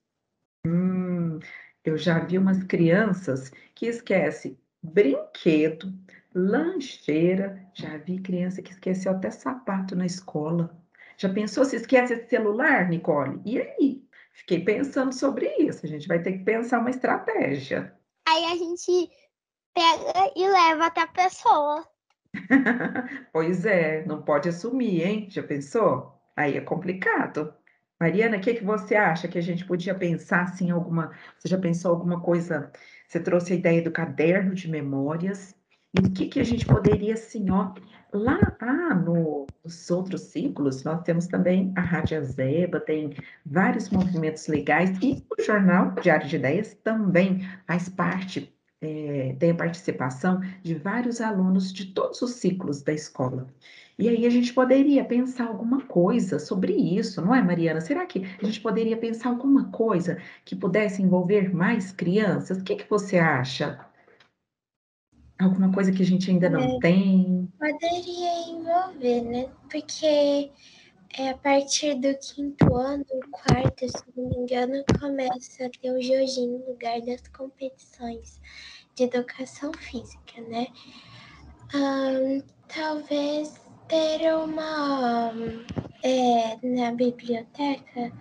Hum, 0.66 1.40
eu 1.84 1.98
já 1.98 2.20
vi 2.20 2.38
umas 2.38 2.64
crianças 2.64 3.52
que 3.74 3.88
esquecem 3.88 4.60
brinquedo, 4.84 5.94
lancheira. 6.34 7.66
Já 7.74 7.98
vi 7.98 8.20
criança 8.20 8.62
que 8.62 8.72
esqueceu 8.72 9.12
até 9.12 9.32
sapato 9.32 9.96
na 9.96 10.06
escola. 10.06 10.76
Já 11.18 11.30
pensou 11.30 11.66
se 11.66 11.76
esquece 11.76 12.14
esse 12.14 12.30
celular, 12.30 12.90
Nicole? 12.90 13.42
E 13.46 13.60
aí? 13.60 14.06
Fiquei 14.34 14.64
pensando 14.64 15.14
sobre 15.14 15.48
isso. 15.58 15.86
A 15.86 15.90
gente 15.90 16.08
vai 16.08 16.22
ter 16.22 16.34
que 16.34 16.44
pensar 16.44 16.80
uma 16.80 16.90
estratégia. 16.90 17.96
Aí 18.28 18.46
a 18.46 18.56
gente 18.56 19.10
pega 19.74 20.34
e 20.36 20.48
leva 20.48 20.88
até 20.88 21.02
a 21.02 21.08
pessoa. 21.08 21.88
Pois 23.32 23.66
é, 23.66 24.06
não 24.06 24.22
pode 24.22 24.50
assumir, 24.50 25.02
hein? 25.02 25.28
Já 25.30 25.42
pensou? 25.42 26.22
Aí 26.36 26.58
é 26.58 26.62
complicado. 26.62 27.54
Mariana, 28.00 28.38
o 28.38 28.42
que 28.42 28.56
que 28.56 28.64
você 28.64 28.96
acha 28.96 29.28
que 29.28 29.38
a 29.38 29.42
gente 29.42 29.66
podia 29.66 29.96
pensar 29.96 30.44
assim 30.44 30.70
alguma? 30.70 31.12
Você 31.40 31.48
já 31.48 31.58
pensou 31.58 31.92
alguma 31.92 32.22
coisa? 32.22 32.72
Você 33.08 33.20
trouxe 33.22 33.54
a 33.54 33.56
ideia 33.56 33.82
do 33.82 33.92
caderno 33.92 34.54
de 34.54 34.70
memórias. 34.70 35.55
E 35.98 36.06
o 36.06 36.12
que 36.12 36.28
que 36.28 36.40
a 36.42 36.44
gente 36.44 36.66
poderia 36.66 37.14
assim, 37.14 37.50
ó, 37.50 37.72
lá 38.12 38.38
ah, 38.60 38.94
no, 38.94 39.48
nos 39.64 39.90
outros 39.90 40.22
ciclos, 40.24 40.84
nós 40.84 41.02
temos 41.04 41.28
também 41.28 41.72
a 41.76 41.82
Rádio 41.82 42.18
Azeba, 42.18 42.82
tem 42.82 43.16
vários 43.46 43.90
movimentos 43.90 44.48
legais 44.48 44.90
e 45.02 45.26
o 45.30 45.42
jornal 45.42 45.92
Diário 46.02 46.28
de 46.28 46.36
Ideias 46.36 46.74
também 46.84 47.48
faz 47.66 47.88
parte, 47.88 48.54
eh, 48.82 49.36
tem 49.40 49.52
a 49.52 49.56
participação 49.56 50.42
de 50.62 50.76
vários 50.76 51.22
alunos 51.22 51.72
de 51.72 51.86
todos 51.86 52.22
os 52.22 52.32
ciclos 52.32 52.82
da 52.82 52.92
escola. 52.92 53.48
E 53.98 54.10
aí 54.10 54.26
a 54.26 54.30
gente 54.30 54.54
poderia 54.54 55.06
pensar 55.06 55.48
alguma 55.48 55.82
coisa 55.86 56.40
sobre 56.40 56.74
isso, 56.74 57.22
não 57.22 57.34
é, 57.34 57.42
Mariana? 57.42 57.80
Será 57.80 58.06
que 58.06 58.26
a 58.42 58.46
gente 58.46 58.60
poderia 58.60 58.98
pensar 58.98 59.30
alguma 59.30 59.72
coisa 59.72 60.18
que 60.44 60.56
pudesse 60.58 61.02
envolver 61.02 61.54
mais 61.54 61.94
crianças? 61.94 62.58
O 62.58 62.64
que 62.66 62.76
que 62.76 62.90
você 62.90 63.18
acha? 63.18 63.80
Alguma 65.38 65.72
coisa 65.72 65.92
que 65.92 66.02
a 66.02 66.06
gente 66.06 66.32
ainda 66.32 66.50
não 66.50 66.80
tem? 66.80 67.50
Poderia 67.60 68.50
envolver, 68.50 69.22
né? 69.22 69.50
Porque 69.70 70.52
é 71.18 71.30
a 71.30 71.38
partir 71.38 71.96
do 71.96 72.18
quinto 72.18 72.76
ano, 72.76 73.06
quarto, 73.32 73.88
se 73.88 74.04
não 74.16 74.30
me 74.30 74.36
engano, 74.38 74.84
começa 75.00 75.66
a 75.66 75.70
ter 75.70 75.92
o 75.92 76.02
Jojinho 76.02 76.60
no 76.60 76.72
lugar 76.72 77.02
das 77.02 77.22
competições 77.28 78.40
de 78.96 79.04
educação 79.04 79.72
física, 79.74 80.42
né? 80.50 80.68
Ahn, 81.74 82.42
talvez 82.68 83.62
ter 83.88 84.34
uma 84.34 85.34
é, 86.04 86.58
na 86.64 86.92
biblioteca 86.92 88.12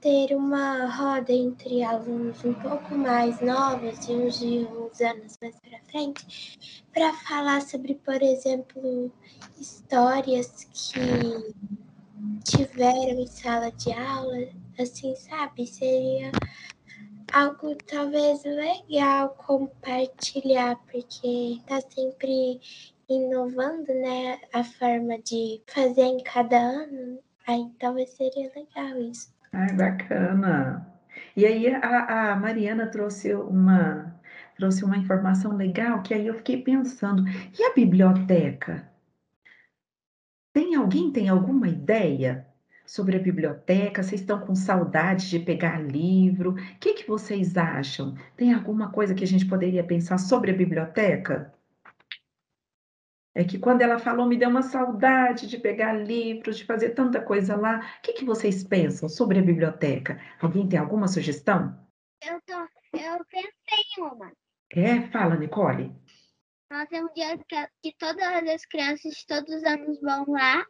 ter 0.00 0.34
uma 0.34 0.86
roda 0.86 1.32
entre 1.32 1.82
alunos 1.82 2.44
um 2.44 2.54
pouco 2.54 2.94
mais 2.94 3.40
novos 3.40 4.08
e 4.08 4.12
uns 4.12 4.38
de 4.38 4.58
uns 4.66 5.00
anos 5.00 5.36
mais 5.40 5.56
para 5.60 5.80
frente 5.90 6.58
para 6.92 7.12
falar 7.12 7.62
sobre, 7.62 7.94
por 7.94 8.22
exemplo, 8.22 9.10
histórias 9.58 10.68
que 10.72 11.54
tiveram 12.44 13.20
em 13.20 13.26
sala 13.26 13.70
de 13.72 13.92
aula, 13.92 14.48
assim, 14.78 15.14
sabe? 15.16 15.66
Seria 15.66 16.30
algo 17.32 17.74
talvez 17.86 18.42
legal 18.44 19.30
compartilhar, 19.30 20.76
porque 20.90 21.60
tá 21.66 21.80
sempre 21.80 22.60
inovando, 23.08 23.92
né, 23.94 24.40
a 24.52 24.62
forma 24.62 25.18
de 25.18 25.60
fazer 25.66 26.04
em 26.04 26.22
cada 26.22 26.58
ano. 26.58 27.18
Aí 27.46 27.70
talvez 27.78 28.10
seria 28.10 28.50
legal 28.54 29.00
isso. 29.00 29.37
Ai, 29.52 29.72
bacana. 29.74 30.86
E 31.36 31.44
aí 31.46 31.68
a, 31.74 32.32
a 32.32 32.36
Mariana 32.36 32.86
trouxe 32.90 33.34
uma 33.34 34.14
trouxe 34.56 34.84
uma 34.84 34.96
informação 34.96 35.56
legal 35.56 36.02
que 36.02 36.12
aí 36.14 36.26
eu 36.26 36.34
fiquei 36.34 36.62
pensando, 36.62 37.24
e 37.58 37.62
a 37.62 37.72
biblioteca? 37.74 38.90
Tem 40.52 40.74
alguém 40.74 41.12
tem 41.12 41.28
alguma 41.28 41.68
ideia 41.68 42.46
sobre 42.86 43.16
a 43.16 43.20
biblioteca? 43.20 44.02
Vocês 44.02 44.20
estão 44.20 44.40
com 44.40 44.54
saudade 44.54 45.28
de 45.30 45.38
pegar 45.38 45.80
livro? 45.80 46.52
O 46.52 46.78
que 46.78 46.94
que 46.94 47.08
vocês 47.08 47.56
acham? 47.56 48.16
Tem 48.36 48.52
alguma 48.52 48.90
coisa 48.90 49.14
que 49.14 49.24
a 49.24 49.26
gente 49.26 49.46
poderia 49.46 49.84
pensar 49.84 50.18
sobre 50.18 50.50
a 50.50 50.56
biblioteca? 50.56 51.54
É 53.34 53.44
que 53.44 53.58
quando 53.58 53.82
ela 53.82 53.98
falou, 53.98 54.26
me 54.26 54.36
deu 54.36 54.48
uma 54.48 54.62
saudade 54.62 55.46
de 55.46 55.58
pegar 55.58 55.92
livros, 55.92 56.58
de 56.58 56.64
fazer 56.64 56.90
tanta 56.90 57.20
coisa 57.20 57.56
lá. 57.56 57.78
O 57.98 58.02
que 58.02 58.14
que 58.14 58.24
vocês 58.24 58.64
pensam 58.64 59.08
sobre 59.08 59.38
a 59.38 59.42
biblioteca? 59.42 60.20
Alguém 60.40 60.68
tem 60.68 60.78
alguma 60.78 61.06
sugestão? 61.06 61.78
Eu, 62.24 62.40
tô, 62.46 62.58
eu 62.98 63.24
pensei 63.26 63.84
em 63.96 64.02
uma. 64.02 64.32
É, 64.72 65.02
fala, 65.10 65.36
Nicole. 65.36 65.94
Nós 66.70 66.88
temos 66.88 67.10
um 67.10 67.14
dia 67.14 67.38
que, 67.38 67.68
que 67.82 67.96
todas 67.98 68.22
as 68.48 68.66
crianças 68.66 69.14
de 69.14 69.26
todos 69.26 69.54
os 69.54 69.64
anos 69.64 70.00
vão 70.00 70.24
lá. 70.28 70.66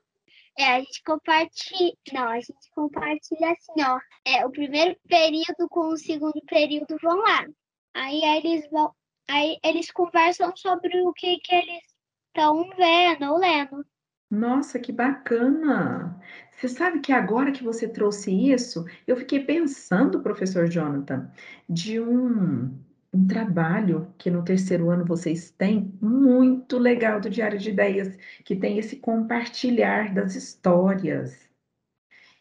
É, 0.57 0.65
a 0.75 0.79
gente 0.81 1.03
compartilha. 1.05 1.97
Não, 2.13 2.29
a 2.29 2.41
gente 2.41 2.71
compartilha 2.75 3.53
assim, 3.53 3.83
ó. 3.83 3.99
É, 4.25 4.45
o 4.45 4.51
primeiro 4.51 4.97
período 5.09 5.69
com 5.71 5.89
o 5.89 5.97
segundo 5.97 6.41
período 6.47 6.97
vão 7.03 7.17
lá. 7.17 7.47
Aí 7.95 8.23
eles 8.25 8.69
vão. 8.71 8.95
Aí 9.29 9.59
eles 9.65 9.91
conversam 9.91 10.55
sobre 10.57 11.01
o 11.01 11.13
que, 11.13 11.39
que 11.39 11.55
eles 11.55 11.83
estão 12.29 12.69
vendo 12.77 13.33
ou 13.33 13.39
lendo. 13.39 13.85
Nossa, 14.31 14.79
que 14.79 14.93
bacana! 14.93 16.21
Você 16.53 16.69
sabe 16.69 17.01
que 17.01 17.13
agora 17.13 17.51
que 17.53 17.65
você 17.65 17.89
trouxe 17.89 18.31
isso, 18.31 18.85
eu 19.07 19.17
fiquei 19.17 19.45
pensando, 19.45 20.21
professor 20.21 20.69
Jonathan, 20.69 21.31
de 21.69 21.99
um, 21.99 22.79
um 23.13 23.27
trabalho 23.27 24.13
que 24.19 24.31
no 24.31 24.45
terceiro 24.45 24.91
ano 24.91 25.05
vocês 25.05 25.51
têm, 25.51 25.95
muito 26.01 26.77
legal 26.79 27.21
do 27.21 27.31
Diário 27.31 27.59
de 27.59 27.71
Ideias, 27.71 28.19
que 28.45 28.55
tem 28.55 28.79
esse 28.79 28.97
compartilhar 28.97 30.13
das 30.13 30.35
histórias. 30.35 31.49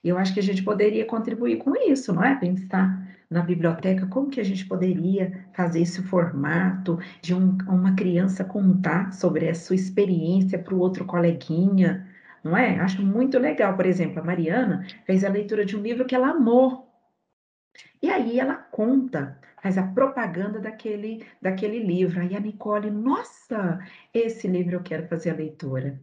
Eu 0.03 0.17
acho 0.17 0.33
que 0.33 0.39
a 0.39 0.43
gente 0.43 0.63
poderia 0.63 1.05
contribuir 1.05 1.57
com 1.57 1.75
isso, 1.75 2.13
não 2.13 2.23
é? 2.23 2.35
Pensar 2.35 3.16
na 3.29 3.41
biblioteca, 3.41 4.07
como 4.07 4.29
que 4.29 4.39
a 4.39 4.43
gente 4.43 4.65
poderia 4.65 5.45
fazer 5.53 5.81
esse 5.81 6.01
formato 6.03 6.97
de 7.21 7.33
um- 7.33 7.57
uma 7.67 7.95
criança 7.95 8.43
contar 8.45 9.11
sobre 9.13 9.49
a 9.49 9.55
sua 9.55 9.75
experiência 9.75 10.57
para 10.59 10.73
o 10.75 10.79
outro 10.79 11.05
coleguinha, 11.05 12.07
não 12.43 12.55
é? 12.57 12.79
Acho 12.79 13.01
muito 13.01 13.37
legal. 13.39 13.75
Por 13.75 13.85
exemplo, 13.85 14.19
a 14.19 14.23
Mariana 14.25 14.85
fez 15.05 15.23
a 15.23 15.29
leitura 15.29 15.65
de 15.65 15.75
um 15.77 15.81
livro 15.81 16.05
que 16.05 16.15
ela 16.15 16.29
amou. 16.29 16.87
E 18.01 18.09
aí 18.09 18.39
ela 18.39 18.55
conta, 18.55 19.39
faz 19.61 19.77
a 19.77 19.83
propaganda 19.83 20.59
daquele, 20.59 21.25
daquele 21.41 21.79
livro. 21.79 22.19
Aí 22.21 22.35
a 22.35 22.39
Nicole, 22.39 22.89
nossa, 22.91 23.79
esse 24.13 24.47
livro 24.47 24.75
eu 24.75 24.83
quero 24.83 25.07
fazer 25.07 25.29
a 25.31 25.35
leitura. 25.35 25.99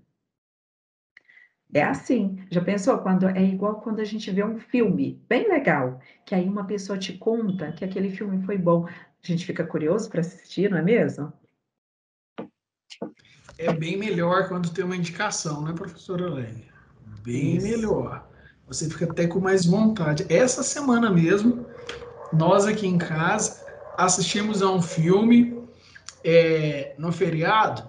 É 1.75 1.83
assim. 1.83 2.39
Já 2.51 2.63
pensou 2.63 2.99
quando 2.99 3.29
é 3.29 3.43
igual 3.43 3.81
quando 3.81 3.99
a 3.99 4.05
gente 4.05 4.31
vê 4.31 4.45
um 4.45 4.61
filme 4.61 5.21
bem 5.29 5.49
legal, 5.49 6.01
que 6.25 6.33
aí 6.33 6.49
uma 6.49 6.65
pessoa 6.65 6.97
te 6.97 7.15
conta 7.15 7.73
que 7.73 7.85
aquele 7.85 8.11
filme 8.11 8.47
foi 8.47 8.57
bom. 8.57 8.87
A 8.87 9.27
gente 9.27 9.45
fica 9.45 9.67
curioso 9.67 10.09
para 10.09 10.21
assistir, 10.21 10.71
não 10.71 10.79
é 10.79 10.83
mesmo? 10.83 11.33
É 13.59 13.73
bem 13.73 13.97
melhor 13.97 14.49
quando 14.49 14.73
tem 14.73 14.85
uma 14.85 14.97
indicação, 14.97 15.63
né, 15.63 15.73
professora 15.73 16.33
Lélia? 16.33 16.73
Bem 17.25 17.57
Isso. 17.57 17.67
melhor. 17.67 18.29
Você 18.69 18.89
fica 18.89 19.07
até 19.07 19.27
com 19.27 19.41
mais 19.41 19.67
vontade. 19.67 20.27
Essa 20.29 20.63
semana 20.63 21.11
mesmo, 21.11 21.67
nós 22.33 22.67
aqui 22.67 22.87
em 22.87 22.99
casa 22.99 23.65
assistimos 23.99 24.63
a 24.63 24.71
um 24.71 24.81
filme 24.81 25.61
é, 26.23 26.95
no 26.99 27.11
feriado, 27.11 27.89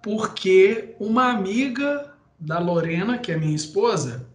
porque 0.00 0.94
uma 1.00 1.30
amiga 1.30 2.09
da 2.40 2.58
Lorena, 2.58 3.18
que 3.18 3.30
é 3.30 3.36
minha 3.36 3.54
esposa, 3.54 4.26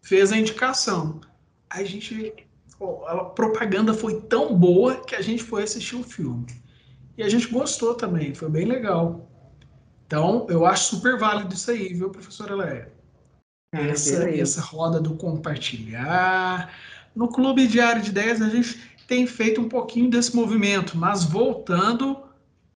fez 0.00 0.32
a 0.32 0.36
indicação. 0.36 1.20
A 1.68 1.84
gente. 1.84 2.32
A 3.06 3.16
propaganda 3.24 3.92
foi 3.92 4.22
tão 4.22 4.56
boa 4.56 5.04
que 5.04 5.14
a 5.14 5.20
gente 5.20 5.42
foi 5.42 5.62
assistir 5.62 5.96
o 5.96 6.02
filme. 6.02 6.46
E 7.18 7.22
a 7.22 7.28
gente 7.28 7.48
gostou 7.48 7.94
também, 7.94 8.34
foi 8.34 8.48
bem 8.48 8.64
legal. 8.64 9.28
Então, 10.06 10.46
eu 10.48 10.64
acho 10.64 10.96
super 10.96 11.18
válido 11.18 11.54
isso 11.54 11.70
aí, 11.70 11.92
viu, 11.92 12.08
professora 12.08 12.54
Leia? 12.54 12.90
Ah, 13.74 13.82
essa, 13.82 14.28
essa 14.30 14.60
roda 14.62 14.98
do 14.98 15.14
compartilhar. 15.14 16.72
No 17.14 17.28
Clube 17.28 17.66
Diário 17.66 18.00
de 18.00 18.08
Ideias, 18.08 18.40
a 18.40 18.48
gente 18.48 18.80
tem 19.06 19.26
feito 19.26 19.60
um 19.60 19.68
pouquinho 19.68 20.08
desse 20.08 20.34
movimento, 20.34 20.96
mas 20.96 21.22
voltando 21.22 22.16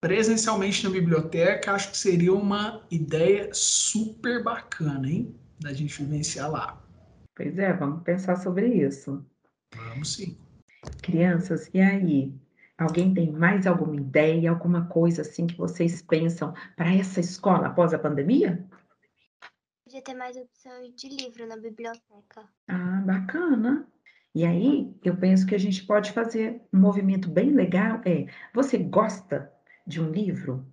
presencialmente 0.04 0.84
na 0.84 0.90
biblioteca, 0.90 1.72
acho 1.72 1.90
que 1.90 1.96
seria 1.96 2.34
uma 2.34 2.86
ideia 2.90 3.48
super 3.54 4.44
bacana, 4.44 5.08
hein? 5.08 5.34
Da 5.58 5.72
gente 5.72 6.02
vivenciar 6.02 6.50
lá. 6.50 6.84
Pois 7.34 7.58
é, 7.58 7.72
vamos 7.72 8.02
pensar 8.02 8.36
sobre 8.36 8.66
isso. 8.66 9.24
Vamos 9.74 10.12
sim. 10.12 10.36
Crianças, 11.00 11.70
e 11.72 11.80
aí? 11.80 12.34
Alguém 12.76 13.14
tem 13.14 13.32
mais 13.32 13.66
alguma 13.66 13.96
ideia, 13.96 14.50
alguma 14.50 14.84
coisa 14.88 15.22
assim 15.22 15.46
que 15.46 15.56
vocês 15.56 16.02
pensam 16.02 16.52
para 16.76 16.94
essa 16.94 17.20
escola 17.20 17.68
após 17.68 17.94
a 17.94 17.98
pandemia? 17.98 18.62
Podia 19.84 20.02
ter 20.02 20.12
mais 20.12 20.36
opções 20.36 20.94
de 20.94 21.08
livro 21.08 21.46
na 21.46 21.56
biblioteca. 21.56 22.46
Ah, 22.68 23.02
bacana. 23.06 23.88
E 24.34 24.44
aí, 24.44 24.94
eu 25.02 25.16
penso 25.16 25.46
que 25.46 25.54
a 25.54 25.58
gente 25.58 25.82
pode 25.86 26.12
fazer 26.12 26.60
um 26.70 26.80
movimento 26.80 27.30
bem 27.30 27.52
legal. 27.52 28.02
É, 28.04 28.26
você 28.52 28.76
gosta 28.76 29.53
de 29.86 30.00
um 30.00 30.10
livro, 30.10 30.66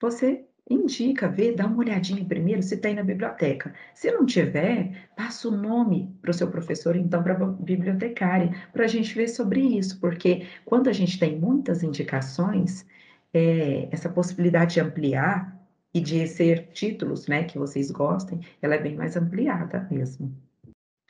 você 0.00 0.46
indica, 0.68 1.28
vê, 1.28 1.52
dá 1.52 1.66
uma 1.66 1.78
olhadinha 1.78 2.24
primeiro 2.24 2.62
se 2.62 2.76
tem 2.78 2.94
na 2.94 3.02
biblioteca. 3.02 3.72
Se 3.94 4.10
não 4.10 4.26
tiver, 4.26 5.08
passa 5.16 5.48
o 5.48 5.52
nome 5.52 6.12
para 6.20 6.30
o 6.30 6.34
seu 6.34 6.50
professor, 6.50 6.96
então 6.96 7.22
para 7.22 7.34
a 7.34 7.46
bibliotecária, 7.46 8.50
para 8.72 8.84
a 8.84 8.88
gente 8.88 9.14
ver 9.14 9.28
sobre 9.28 9.60
isso, 9.60 10.00
porque 10.00 10.46
quando 10.64 10.88
a 10.88 10.92
gente 10.92 11.18
tem 11.18 11.38
muitas 11.38 11.82
indicações, 11.82 12.84
é, 13.32 13.88
essa 13.92 14.08
possibilidade 14.08 14.74
de 14.74 14.80
ampliar 14.80 15.56
e 15.94 16.00
de 16.00 16.26
ser 16.26 16.68
títulos, 16.72 17.28
né, 17.28 17.44
que 17.44 17.58
vocês 17.58 17.90
gostem, 17.90 18.40
ela 18.60 18.74
é 18.74 18.82
bem 18.82 18.96
mais 18.96 19.16
ampliada 19.16 19.86
mesmo. 19.90 20.36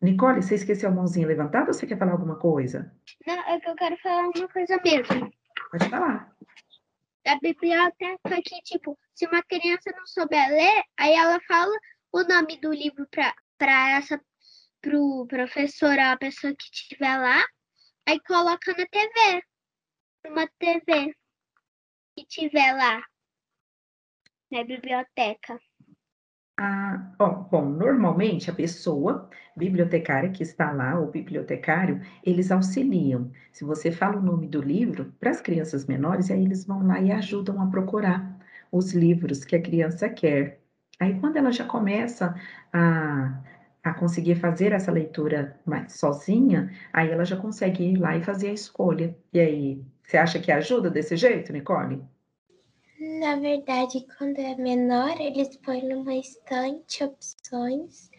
Nicole, 0.02 0.42
você 0.42 0.56
esqueceu 0.56 0.90
a 0.90 0.92
mãozinha 0.92 1.26
levantada 1.26 1.68
ou 1.68 1.72
você 1.72 1.86
quer 1.86 1.98
falar 1.98 2.12
alguma 2.12 2.36
coisa? 2.36 2.92
Não, 3.26 3.34
é 3.48 3.58
que 3.58 3.70
eu 3.70 3.74
quero 3.74 3.96
falar 4.02 4.28
uma 4.28 4.48
coisa 4.48 4.78
mesmo. 4.84 5.32
Pode 5.70 5.88
falar 5.88 6.35
da 7.26 7.36
biblioteca 7.40 8.40
que, 8.44 8.62
tipo, 8.62 8.96
se 9.12 9.26
uma 9.26 9.42
criança 9.42 9.90
não 9.96 10.06
souber 10.06 10.48
ler, 10.48 10.84
aí 10.96 11.12
ela 11.12 11.40
fala 11.48 11.76
o 12.12 12.22
nome 12.22 12.56
do 12.60 12.72
livro 12.72 13.04
para 13.58 13.96
essa 13.96 14.20
pro 14.80 15.26
professor, 15.26 15.98
a 15.98 16.16
pessoa 16.16 16.54
que 16.54 16.66
estiver 16.72 17.18
lá, 17.18 17.44
aí 18.06 18.20
coloca 18.20 18.72
na 18.78 18.86
TV, 18.86 19.42
uma 20.28 20.46
TV 20.56 21.12
que 22.16 22.24
tiver 22.26 22.72
lá 22.74 23.02
na 24.52 24.62
biblioteca. 24.62 25.58
Ah, 26.58 27.12
ó, 27.18 27.28
bom, 27.50 27.66
normalmente 27.68 28.50
a 28.50 28.54
pessoa 28.54 29.28
bibliotecária 29.56 30.30
que 30.30 30.42
está 30.42 30.72
lá, 30.72 30.98
o 30.98 31.10
bibliotecário, 31.10 32.00
eles 32.24 32.50
auxiliam. 32.50 33.30
Se 33.52 33.62
você 33.64 33.92
fala 33.92 34.16
o 34.18 34.22
nome 34.22 34.46
do 34.48 34.60
livro, 34.62 35.12
para 35.20 35.30
as 35.30 35.40
crianças 35.40 35.84
menores, 35.86 36.30
aí 36.30 36.42
eles 36.42 36.64
vão 36.64 36.86
lá 36.86 36.98
e 37.00 37.12
ajudam 37.12 37.60
a 37.60 37.66
procurar 37.70 38.38
os 38.72 38.92
livros 38.94 39.44
que 39.44 39.54
a 39.56 39.62
criança 39.62 40.08
quer. 40.08 40.60
Aí, 40.98 41.18
quando 41.20 41.36
ela 41.36 41.52
já 41.52 41.66
começa 41.66 42.34
a, 42.72 43.42
a 43.84 43.92
conseguir 43.94 44.36
fazer 44.36 44.72
essa 44.72 44.90
leitura 44.90 45.60
sozinha, 45.88 46.70
aí 46.92 47.10
ela 47.10 47.24
já 47.26 47.36
consegue 47.36 47.84
ir 47.84 47.96
lá 47.98 48.16
e 48.16 48.22
fazer 48.24 48.48
a 48.48 48.52
escolha. 48.54 49.14
E 49.32 49.38
aí, 49.40 49.84
você 50.02 50.16
acha 50.16 50.40
que 50.40 50.50
ajuda 50.50 50.90
desse 50.90 51.16
jeito, 51.18 51.52
Nicole? 51.52 52.02
Na 52.98 53.36
verdade, 53.36 54.06
quando 54.16 54.38
é 54.38 54.56
menor, 54.56 55.20
eles 55.20 55.54
põem 55.58 55.86
numa 55.86 56.14
estante 56.14 57.04
opções 57.04 58.10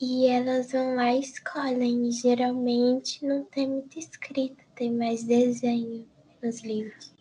e 0.00 0.26
elas 0.26 0.72
vão 0.72 0.94
lá 0.94 1.12
e 1.12 1.20
escolhem. 1.20 2.10
Geralmente 2.10 3.24
não 3.26 3.44
tem 3.44 3.68
muita 3.68 3.98
escrita, 3.98 4.64
tem 4.74 4.90
mais 4.90 5.22
desenho 5.24 6.06
nos 6.42 6.62
livros. 6.62 7.14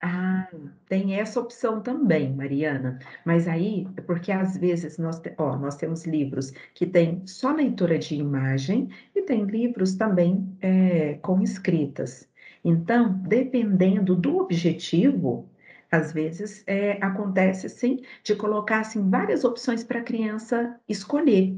Ah, 0.00 0.48
tem 0.88 1.18
essa 1.18 1.40
opção 1.40 1.80
também, 1.80 2.32
Mariana. 2.32 3.00
Mas 3.24 3.48
aí, 3.48 3.88
é 3.96 4.00
porque 4.00 4.30
às 4.30 4.56
vezes 4.56 4.98
nós, 4.98 5.20
ó, 5.36 5.56
nós 5.56 5.76
temos 5.76 6.04
livros 6.04 6.52
que 6.74 6.86
tem 6.86 7.26
só 7.26 7.50
leitura 7.50 7.98
de 7.98 8.14
imagem 8.14 8.88
e 9.16 9.22
tem 9.22 9.44
livros 9.44 9.96
também 9.96 10.56
é, 10.60 11.14
com 11.14 11.42
escritas. 11.42 12.28
Então, 12.62 13.18
dependendo 13.26 14.14
do 14.14 14.38
objetivo, 14.38 15.48
às 15.96 16.12
vezes 16.12 16.62
é, 16.66 16.92
acontece 17.04 17.68
sim 17.68 18.02
de 18.22 18.34
colocar 18.36 18.80
assim, 18.80 19.08
várias 19.08 19.44
opções 19.44 19.84
para 19.84 20.00
a 20.00 20.02
criança 20.04 20.78
escolher. 20.88 21.56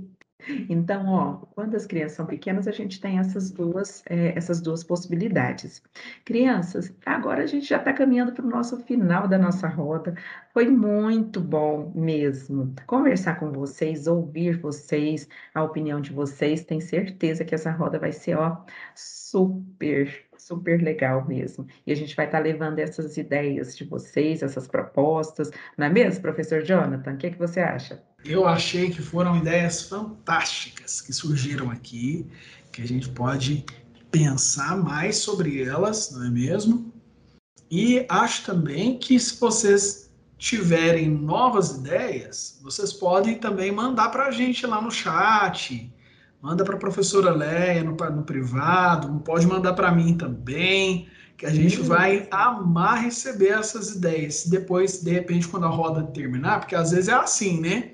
Então, 0.68 1.08
ó, 1.08 1.34
quando 1.54 1.74
as 1.74 1.86
crianças 1.86 2.16
são 2.16 2.26
pequenas, 2.26 2.68
a 2.68 2.72
gente 2.72 3.00
tem 3.00 3.18
essas 3.18 3.50
duas, 3.50 4.02
é, 4.08 4.36
essas 4.36 4.60
duas 4.60 4.84
possibilidades. 4.84 5.82
Crianças, 6.24 6.94
agora 7.04 7.42
a 7.42 7.46
gente 7.46 7.66
já 7.66 7.78
está 7.78 7.92
caminhando 7.92 8.32
para 8.32 8.44
o 8.44 8.48
nosso 8.48 8.78
final 8.84 9.26
da 9.26 9.38
nossa 9.38 9.66
roda. 9.66 10.14
Foi 10.52 10.68
muito 10.68 11.40
bom 11.40 11.92
mesmo 11.94 12.74
conversar 12.86 13.40
com 13.40 13.50
vocês, 13.50 14.06
ouvir 14.06 14.58
vocês, 14.58 15.28
a 15.54 15.62
opinião 15.64 16.00
de 16.00 16.12
vocês. 16.12 16.64
Tenho 16.64 16.80
certeza 16.80 17.44
que 17.44 17.54
essa 17.54 17.70
roda 17.70 17.98
vai 17.98 18.12
ser, 18.12 18.36
ó, 18.36 18.64
super 18.94 20.26
super 20.38 20.80
legal 20.80 21.26
mesmo. 21.26 21.66
E 21.86 21.90
a 21.90 21.94
gente 21.96 22.14
vai 22.14 22.26
estar 22.26 22.38
tá 22.38 22.44
levando 22.44 22.78
essas 22.78 23.16
ideias 23.16 23.76
de 23.76 23.84
vocês, 23.84 24.42
essas 24.42 24.68
propostas, 24.68 25.50
não 25.76 25.86
é 25.86 25.90
mesmo, 25.90 26.22
professor 26.22 26.62
Jonathan? 26.62 27.14
O 27.14 27.16
que, 27.16 27.26
é 27.26 27.30
que 27.30 27.38
você 27.38 27.60
acha? 27.60 28.00
Eu 28.26 28.46
achei 28.46 28.90
que 28.90 29.00
foram 29.00 29.36
ideias 29.36 29.82
fantásticas 29.82 31.00
que 31.00 31.12
surgiram 31.12 31.70
aqui, 31.70 32.26
que 32.72 32.82
a 32.82 32.86
gente 32.86 33.08
pode 33.08 33.64
pensar 34.10 34.76
mais 34.76 35.16
sobre 35.18 35.62
elas, 35.62 36.10
não 36.10 36.24
é 36.24 36.30
mesmo? 36.30 36.92
E 37.70 38.04
acho 38.08 38.44
também 38.44 38.98
que 38.98 39.18
se 39.18 39.38
vocês 39.38 40.10
tiverem 40.38 41.08
novas 41.08 41.70
ideias, 41.70 42.58
vocês 42.62 42.92
podem 42.92 43.38
também 43.38 43.72
mandar 43.72 44.10
para 44.10 44.26
a 44.26 44.30
gente 44.30 44.66
lá 44.66 44.80
no 44.80 44.90
chat, 44.90 45.92
Manda 46.46 46.64
para 46.64 46.76
a 46.76 46.78
professora 46.78 47.30
Leia 47.30 47.82
no, 47.82 47.96
no 47.96 48.22
privado, 48.22 49.08
pode 49.24 49.46
mandar 49.48 49.72
para 49.72 49.90
mim 49.90 50.16
também, 50.16 51.08
que 51.36 51.44
a 51.44 51.50
gente 51.50 51.80
vai 51.80 52.28
amar 52.30 53.02
receber 53.02 53.48
essas 53.48 53.96
ideias. 53.96 54.46
Depois, 54.46 55.02
de 55.02 55.10
repente, 55.10 55.48
quando 55.48 55.66
a 55.66 55.68
roda 55.68 56.04
terminar, 56.04 56.60
porque 56.60 56.76
às 56.76 56.92
vezes 56.92 57.08
é 57.08 57.14
assim, 57.14 57.60
né? 57.60 57.90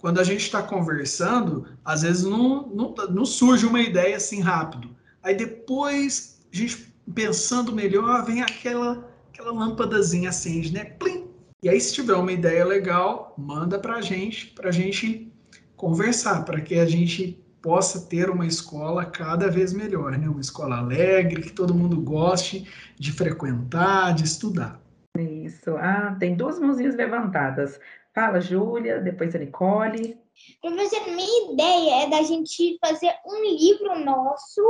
Quando 0.00 0.18
a 0.18 0.24
gente 0.24 0.42
está 0.42 0.62
conversando, 0.62 1.66
às 1.84 2.02
vezes 2.02 2.24
não, 2.24 2.66
não, 2.68 2.94
não 3.10 3.26
surge 3.26 3.66
uma 3.66 3.80
ideia 3.80 4.16
assim 4.16 4.40
rápido. 4.40 4.96
Aí 5.22 5.34
depois, 5.34 6.40
a 6.52 6.56
gente 6.56 6.94
pensando 7.14 7.72
melhor, 7.72 8.24
vem 8.24 8.42
aquela, 8.42 9.08
aquela 9.28 9.52
lâmpadazinha 9.52 10.30
acende, 10.30 10.72
né? 10.72 10.84
Plim! 10.84 11.28
E 11.62 11.68
aí, 11.68 11.78
se 11.78 11.92
tiver 11.92 12.14
uma 12.14 12.32
ideia 12.32 12.64
legal, 12.64 13.34
manda 13.36 13.78
para 13.78 13.96
a 13.96 14.00
gente, 14.00 14.46
para 14.46 14.70
a 14.70 14.72
gente 14.72 15.30
conversar, 15.76 16.44
para 16.44 16.60
que 16.60 16.76
a 16.76 16.86
gente 16.86 17.38
possa 17.60 18.00
ter 18.00 18.30
uma 18.30 18.46
escola 18.46 19.04
cada 19.04 19.50
vez 19.50 19.74
melhor, 19.74 20.12
né? 20.16 20.26
Uma 20.26 20.40
escola 20.40 20.78
alegre, 20.78 21.42
que 21.42 21.52
todo 21.52 21.74
mundo 21.74 22.00
goste 22.00 22.66
de 22.98 23.12
frequentar, 23.12 24.14
de 24.14 24.24
estudar. 24.24 24.80
Isso. 25.18 25.76
Ah, 25.76 26.16
tem 26.18 26.34
duas 26.34 26.58
mãozinhas 26.58 26.96
levantadas. 26.96 27.78
Fala, 28.14 28.40
Júlia, 28.40 29.00
depois 29.00 29.34
a 29.34 29.38
Nicole. 29.38 30.18
Professor, 30.60 31.06
minha 31.06 31.52
ideia 31.52 32.04
é 32.04 32.10
da 32.10 32.22
gente 32.22 32.78
fazer 32.84 33.12
um 33.26 33.42
livro 33.44 34.04
nosso 34.04 34.60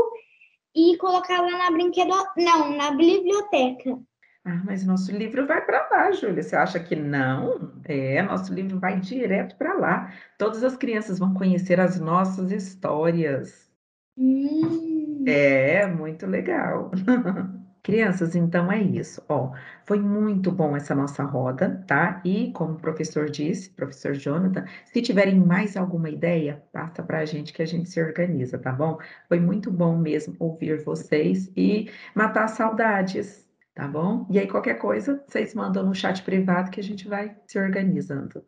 e 0.74 0.96
colocar 0.98 1.40
lá 1.40 1.58
na 1.58 1.70
brinquedo... 1.70 2.12
Não, 2.36 2.76
na 2.76 2.90
biblioteca. 2.92 3.98
Ah, 4.44 4.62
mas 4.64 4.86
nosso 4.86 5.12
livro 5.12 5.46
vai 5.46 5.64
para 5.64 5.88
lá, 5.90 6.12
Júlia. 6.12 6.42
Você 6.42 6.56
acha 6.56 6.80
que 6.80 6.96
não? 6.96 7.72
É, 7.84 8.22
nosso 8.22 8.52
livro 8.52 8.78
vai 8.78 8.98
direto 8.98 9.56
para 9.56 9.74
lá. 9.74 10.12
Todas 10.38 10.62
as 10.64 10.76
crianças 10.76 11.18
vão 11.18 11.34
conhecer 11.34 11.78
as 11.80 12.00
nossas 12.00 12.50
histórias. 12.50 13.70
Hum. 14.16 15.24
É, 15.26 15.86
muito 15.86 16.26
legal. 16.26 16.90
Crianças, 17.82 18.34
então 18.34 18.70
é 18.70 18.82
isso. 18.82 19.22
Ó, 19.28 19.52
foi 19.84 19.98
muito 19.98 20.52
bom 20.52 20.76
essa 20.76 20.94
nossa 20.94 21.22
roda, 21.24 21.82
tá? 21.86 22.20
E 22.24 22.52
como 22.52 22.74
o 22.74 22.80
professor 22.80 23.30
disse, 23.30 23.70
professor 23.70 24.14
Jonathan, 24.14 24.64
se 24.92 25.00
tiverem 25.00 25.40
mais 25.40 25.76
alguma 25.76 26.10
ideia, 26.10 26.62
passa 26.72 27.02
para 27.02 27.20
a 27.20 27.24
gente 27.24 27.52
que 27.54 27.62
a 27.62 27.66
gente 27.66 27.88
se 27.88 28.02
organiza, 28.02 28.58
tá 28.58 28.70
bom? 28.70 28.98
Foi 29.28 29.40
muito 29.40 29.70
bom 29.70 29.96
mesmo 29.96 30.36
ouvir 30.38 30.84
vocês 30.84 31.50
e 31.56 31.90
matar 32.14 32.48
saudades, 32.48 33.46
tá 33.74 33.88
bom? 33.88 34.26
E 34.30 34.38
aí 34.38 34.46
qualquer 34.46 34.74
coisa, 34.74 35.22
vocês 35.26 35.54
mandam 35.54 35.82
no 35.84 35.94
chat 35.94 36.22
privado 36.22 36.70
que 36.70 36.80
a 36.80 36.84
gente 36.84 37.08
vai 37.08 37.34
se 37.46 37.58
organizando. 37.58 38.44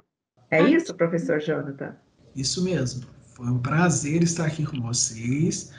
É 0.50 0.62
isso, 0.62 0.94
professor 0.94 1.40
Jonathan? 1.40 1.96
Isso 2.36 2.62
mesmo. 2.62 3.06
Foi 3.34 3.46
um 3.46 3.58
prazer 3.58 4.22
estar 4.22 4.44
aqui 4.44 4.66
com 4.66 4.78
vocês 4.82 5.72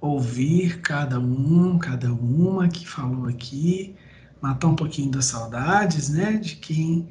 ouvir 0.00 0.80
cada 0.80 1.20
um, 1.20 1.78
cada 1.78 2.12
uma 2.12 2.68
que 2.68 2.86
falou 2.88 3.26
aqui, 3.26 3.94
matar 4.40 4.68
um 4.68 4.76
pouquinho 4.76 5.10
das 5.10 5.26
saudades, 5.26 6.08
né, 6.08 6.34
de 6.38 6.56
quem 6.56 7.08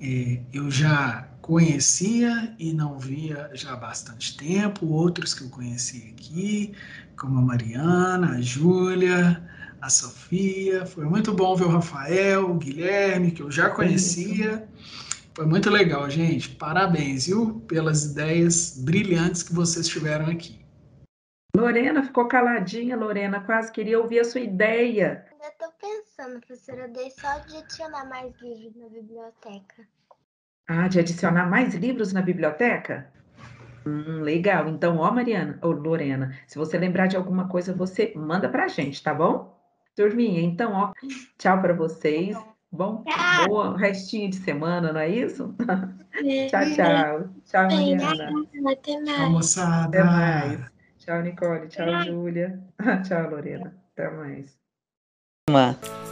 é, 0.00 0.40
eu 0.52 0.70
já 0.70 1.28
conhecia 1.40 2.54
e 2.58 2.72
não 2.72 2.98
via 2.98 3.50
já 3.54 3.74
há 3.74 3.76
bastante 3.76 4.36
tempo, 4.36 4.86
outros 4.86 5.34
que 5.34 5.44
eu 5.44 5.48
conheci 5.50 6.14
aqui, 6.16 6.72
como 7.16 7.38
a 7.38 7.42
Mariana, 7.42 8.32
a 8.32 8.40
Júlia, 8.40 9.42
a 9.80 9.90
Sofia. 9.90 10.86
Foi 10.86 11.04
muito 11.04 11.34
bom 11.34 11.54
ver 11.54 11.64
o 11.64 11.68
Rafael, 11.68 12.50
o 12.50 12.54
Guilherme, 12.54 13.30
que 13.30 13.42
eu 13.42 13.50
já 13.50 13.68
conhecia. 13.68 14.66
Foi 15.34 15.46
muito 15.46 15.68
legal, 15.68 16.08
gente. 16.08 16.48
Parabéns, 16.48 17.26
viu, 17.26 17.60
pelas 17.68 18.04
ideias 18.04 18.78
brilhantes 18.78 19.42
que 19.42 19.52
vocês 19.52 19.86
tiveram 19.86 20.26
aqui. 20.26 20.63
Lorena 21.56 22.02
ficou 22.02 22.26
caladinha, 22.26 22.96
Lorena, 22.96 23.40
quase 23.40 23.70
queria 23.70 24.00
ouvir 24.00 24.18
a 24.18 24.24
sua 24.24 24.40
ideia. 24.40 25.24
Ainda 25.30 25.46
estou 25.46 25.68
pensando, 25.80 26.40
professora, 26.40 26.88
dei 26.88 27.10
só 27.10 27.38
de 27.46 27.56
adicionar 27.56 28.08
mais 28.08 28.34
livros 28.40 28.74
na 28.74 28.88
biblioteca. 28.88 29.88
Ah, 30.66 30.88
de 30.88 30.98
adicionar 30.98 31.48
mais 31.48 31.74
livros 31.74 32.12
na 32.12 32.22
biblioteca? 32.22 33.12
Hum, 33.86 34.22
legal. 34.22 34.68
Então, 34.68 34.98
ó, 34.98 35.12
Mariana, 35.12 35.58
ou 35.62 35.70
Lorena, 35.72 36.36
se 36.48 36.58
você 36.58 36.76
lembrar 36.76 37.06
de 37.06 37.16
alguma 37.16 37.48
coisa, 37.48 37.72
você 37.72 38.12
manda 38.16 38.48
pra 38.48 38.66
gente, 38.66 39.02
tá 39.02 39.14
bom? 39.14 39.54
Turminha, 39.94 40.40
então, 40.40 40.72
ó, 40.72 40.92
tchau 41.38 41.60
para 41.60 41.72
vocês. 41.72 42.36
Bom, 42.72 43.04
boa 43.46 43.78
restinho 43.78 44.28
de 44.28 44.36
semana, 44.36 44.92
não 44.92 44.98
é 44.98 45.08
isso? 45.08 45.54
tchau, 46.50 46.64
tchau. 46.74 47.30
Tchau, 47.44 47.70
Mariana. 47.70 48.32
Até 48.72 49.00
mais. 49.00 49.14
Tchau, 49.14 49.30
moçada. 49.30 49.86
Até 49.86 50.02
mais. 50.02 50.73
Tchau, 51.04 51.22
Nicole. 51.22 51.68
Tchau, 51.68 52.04
Júlia. 52.04 52.58
Tchau, 53.06 53.30
Lorena. 53.30 53.74
Até 53.92 54.10
mais. 54.10 54.46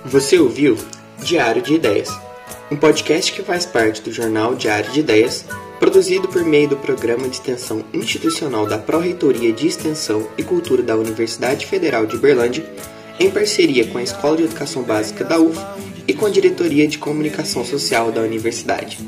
Você 0.04 0.38
ouviu 0.38 0.76
Diário 1.24 1.62
de 1.62 1.74
Ideias, 1.74 2.10
um 2.70 2.76
podcast 2.76 3.32
que 3.32 3.42
faz 3.42 3.64
parte 3.64 4.02
do 4.02 4.12
jornal 4.12 4.54
Diário 4.54 4.92
de 4.92 5.00
Ideias, 5.00 5.46
produzido 5.78 6.28
por 6.28 6.44
meio 6.44 6.68
do 6.68 6.76
Programa 6.76 7.26
de 7.26 7.36
Extensão 7.36 7.82
Institucional 7.94 8.66
da 8.66 8.76
Pró-Reitoria 8.76 9.52
de 9.52 9.66
Extensão 9.66 10.28
e 10.36 10.42
Cultura 10.42 10.82
da 10.82 10.94
Universidade 10.94 11.64
Federal 11.64 12.04
de 12.04 12.18
Berlândia, 12.18 12.64
em 13.18 13.30
parceria 13.30 13.86
com 13.86 13.96
a 13.96 14.02
Escola 14.02 14.36
de 14.36 14.42
Educação 14.44 14.82
Básica 14.82 15.24
da 15.24 15.38
UF 15.38 15.58
e 16.06 16.12
com 16.12 16.26
a 16.26 16.30
Diretoria 16.30 16.86
de 16.86 16.98
Comunicação 16.98 17.64
Social 17.64 18.12
da 18.12 18.20
Universidade. 18.20 18.98